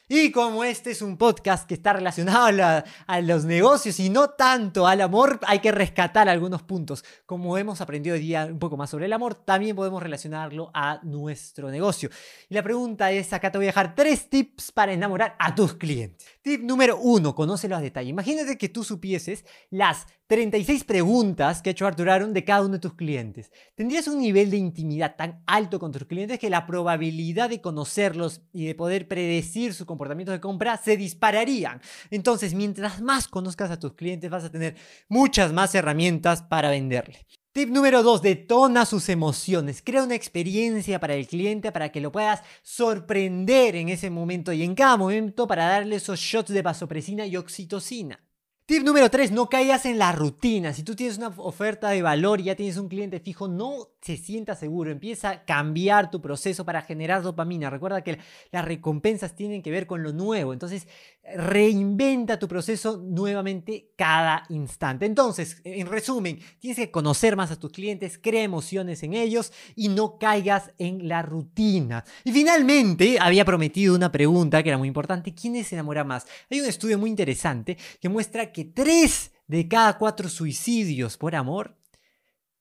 Y 0.07 0.31
como 0.31 0.63
este 0.63 0.91
es 0.91 1.01
un 1.01 1.17
podcast 1.17 1.67
que 1.67 1.73
está 1.73 1.93
relacionado 1.93 2.45
a, 2.45 2.51
la, 2.51 2.85
a, 3.07 3.21
los 3.21 3.43
negocios 3.43 3.99
y 3.99 4.11
no 4.11 4.29
tanto 4.29 4.85
al 4.85 5.01
amor, 5.01 5.39
hay 5.47 5.57
que 5.61 5.71
rescatar 5.71 6.29
algunos 6.29 6.61
puntos. 6.61 7.03
Como 7.25 7.57
hemos 7.57 7.81
aprendido 7.81 8.13
hoy 8.13 8.19
día 8.19 8.45
un 8.45 8.59
poco 8.59 8.77
más 8.77 8.91
sobre 8.91 9.07
el 9.07 9.13
amor, 9.13 9.33
también 9.33 9.75
podemos 9.75 10.03
relacionarlo 10.03 10.69
a 10.75 10.99
nuestro 11.01 11.71
negocio. 11.71 12.11
Y 12.49 12.53
la 12.53 12.61
pregunta 12.61 13.11
es, 13.11 13.33
acá 13.33 13.51
te 13.51 13.57
voy 13.57 13.65
a 13.65 13.69
dejar 13.69 13.95
tres 13.95 14.29
tips 14.29 14.71
para 14.71 14.93
enamorar 14.93 15.35
a 15.39 15.55
tus 15.55 15.73
clientes. 15.73 16.23
Tip 16.43 16.61
número 16.61 16.99
uno, 16.99 17.33
conócelo 17.33 17.75
a 17.75 17.81
detalle. 17.81 18.11
Imagínate 18.11 18.59
que 18.59 18.69
tú 18.69 18.83
supieses 18.83 19.43
las 19.71 20.05
36 20.27 20.85
preguntas 20.85 21.61
que 21.61 21.69
ha 21.69 21.71
hecho 21.71 21.85
Arthur 21.85 22.09
Aaron 22.09 22.33
de 22.33 22.43
cada 22.43 22.61
uno 22.61 22.73
de 22.73 22.79
tus 22.79 22.95
clientes. 22.95 23.51
Tendrías 23.75 24.07
un 24.07 24.19
nivel 24.19 24.49
de 24.49 24.57
intimidad 24.57 25.15
tan 25.15 25.43
alto 25.45 25.79
con 25.79 25.91
tus 25.91 26.05
clientes 26.05 26.39
que 26.39 26.49
la 26.49 26.65
probabilidad 26.65 27.49
de 27.49 27.61
conocerlos 27.61 28.41
y 28.51 28.65
de 28.65 28.73
poder 28.73 29.07
predecir 29.07 29.73
su 29.73 29.85
comportamiento 29.85 29.94
de 29.97 30.39
compra 30.39 30.77
se 30.77 30.97
dispararían. 30.97 31.81
Entonces, 32.11 32.53
mientras 32.53 33.01
más 33.01 33.27
conozcas 33.27 33.71
a 33.71 33.79
tus 33.79 33.93
clientes, 33.93 34.29
vas 34.29 34.43
a 34.43 34.51
tener 34.51 34.75
muchas 35.07 35.53
más 35.53 35.73
herramientas 35.75 36.41
para 36.41 36.69
venderle. 36.69 37.25
Tip 37.55 37.69
número 37.69 38.03
2, 38.03 38.21
detona 38.21 38.85
sus 38.85 39.07
emociones. 39.07 39.81
Crea 39.81 40.03
una 40.03 40.15
experiencia 40.15 40.99
para 40.99 41.15
el 41.15 41.25
cliente 41.25 41.71
para 41.71 41.89
que 41.89 42.01
lo 42.01 42.11
puedas 42.11 42.41
sorprender 42.63 43.77
en 43.77 43.87
ese 43.87 44.09
momento 44.09 44.51
y 44.51 44.61
en 44.61 44.75
cada 44.75 44.97
momento 44.97 45.47
para 45.47 45.67
darle 45.67 45.95
esos 45.95 46.19
shots 46.19 46.51
de 46.51 46.61
vasopresina 46.61 47.25
y 47.25 47.37
oxitocina. 47.37 48.19
Tip 48.65 48.83
número 48.83 49.09
3, 49.09 49.31
no 49.31 49.47
caigas 49.47 49.85
en 49.85 49.99
la 49.99 50.11
rutina. 50.11 50.73
Si 50.73 50.83
tú 50.83 50.95
tienes 50.95 51.17
una 51.17 51.27
oferta 51.37 51.91
de 51.91 52.01
valor 52.01 52.41
y 52.41 52.45
ya 52.45 52.55
tienes 52.55 52.75
un 52.77 52.89
cliente 52.89 53.19
fijo, 53.19 53.47
no 53.47 53.94
se 54.05 54.17
sienta 54.17 54.53
seguro. 54.53 54.91
Empieza 54.91 55.29
a 55.31 55.45
cambiar 55.45 56.11
tu 56.11 56.21
proceso 56.21 56.63
para 56.63 56.83
generar 56.83 57.23
dopamina. 57.23 57.71
Recuerda 57.71 58.03
que 58.03 58.19
las 58.51 58.63
recompensas 58.63 59.35
tienen 59.35 59.63
que 59.63 59.71
ver 59.71 59.87
con 59.87 60.03
lo 60.03 60.13
nuevo. 60.13 60.53
Entonces, 60.53 60.87
reinventa 61.35 62.37
tu 62.37 62.47
proceso 62.47 62.97
nuevamente 62.97 63.93
cada 63.97 64.43
instante. 64.49 65.07
Entonces, 65.07 65.59
en 65.63 65.87
resumen, 65.87 66.39
tienes 66.59 66.77
que 66.77 66.91
conocer 66.91 67.35
más 67.35 67.49
a 67.49 67.59
tus 67.59 67.71
clientes, 67.71 68.19
crea 68.21 68.43
emociones 68.43 69.01
en 69.01 69.15
ellos 69.15 69.51
y 69.75 69.87
no 69.87 70.19
caigas 70.19 70.71
en 70.77 71.07
la 71.07 71.23
rutina. 71.23 72.05
Y 72.23 72.31
finalmente, 72.31 73.17
había 73.19 73.43
prometido 73.43 73.95
una 73.95 74.11
pregunta 74.11 74.61
que 74.61 74.69
era 74.69 74.77
muy 74.77 74.87
importante. 74.87 75.33
¿Quién 75.33 75.63
se 75.63 75.73
enamora 75.73 76.03
más? 76.03 76.27
Hay 76.51 76.61
un 76.61 76.67
estudio 76.67 76.99
muy 76.99 77.09
interesante 77.09 77.75
que 77.99 78.09
muestra 78.09 78.51
que 78.51 78.65
tres 78.65 79.31
de 79.47 79.67
cada 79.67 79.97
cuatro 79.97 80.29
suicidios 80.29 81.17
por 81.17 81.33
amor 81.33 81.75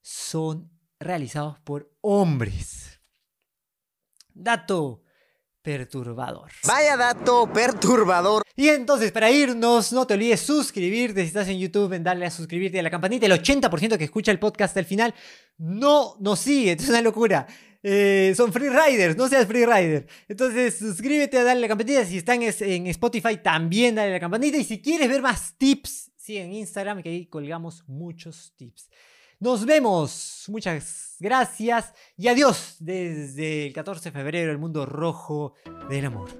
son 0.00 0.73
realizados 0.98 1.58
por 1.60 1.92
hombres. 2.00 3.00
Dato 4.32 5.04
perturbador. 5.64 6.50
Vaya 6.66 6.96
dato 6.96 7.50
perturbador. 7.50 8.42
Y 8.54 8.68
entonces, 8.68 9.10
para 9.12 9.30
irnos, 9.30 9.92
no 9.92 10.06
te 10.06 10.14
olvides 10.14 10.40
suscribirte. 10.40 11.22
Si 11.22 11.28
estás 11.28 11.48
en 11.48 11.58
YouTube, 11.58 11.94
en 11.94 12.04
darle 12.04 12.26
a 12.26 12.30
suscribirte 12.30 12.78
a 12.78 12.82
la 12.82 12.90
campanita. 12.90 13.26
El 13.26 13.32
80% 13.32 13.96
que 13.96 14.04
escucha 14.04 14.30
el 14.30 14.38
podcast 14.38 14.76
al 14.76 14.84
final 14.84 15.14
no 15.56 16.16
nos 16.20 16.40
sigue. 16.40 16.72
Es 16.72 16.88
una 16.88 17.00
locura. 17.00 17.46
Eh, 17.82 18.32
son 18.36 18.52
free 18.52 18.68
riders, 18.68 19.16
no 19.16 19.28
seas 19.28 19.46
free 19.46 19.64
rider. 19.64 20.06
Entonces, 20.28 20.78
suscríbete 20.78 21.38
a 21.38 21.44
darle 21.44 21.60
a 21.60 21.62
la 21.62 21.68
campanita. 21.68 22.04
Si 22.04 22.18
están 22.18 22.42
en 22.42 22.86
Spotify, 22.88 23.38
también 23.42 23.94
dale 23.94 24.10
a 24.10 24.14
la 24.14 24.20
campanita. 24.20 24.58
Y 24.58 24.64
si 24.64 24.82
quieres 24.82 25.08
ver 25.08 25.22
más 25.22 25.56
tips, 25.56 26.12
sí, 26.16 26.36
en 26.36 26.52
Instagram, 26.52 27.02
que 27.02 27.08
ahí 27.08 27.26
colgamos 27.26 27.84
muchos 27.86 28.52
tips. 28.56 28.90
Nos 29.44 29.66
vemos. 29.66 30.46
Muchas 30.48 31.16
gracias 31.20 31.92
y 32.16 32.28
adiós 32.28 32.76
desde 32.80 33.66
el 33.66 33.74
14 33.74 34.10
de 34.10 34.10
febrero, 34.10 34.50
el 34.50 34.56
mundo 34.56 34.86
rojo 34.86 35.52
del 35.90 36.06
amor. 36.06 36.30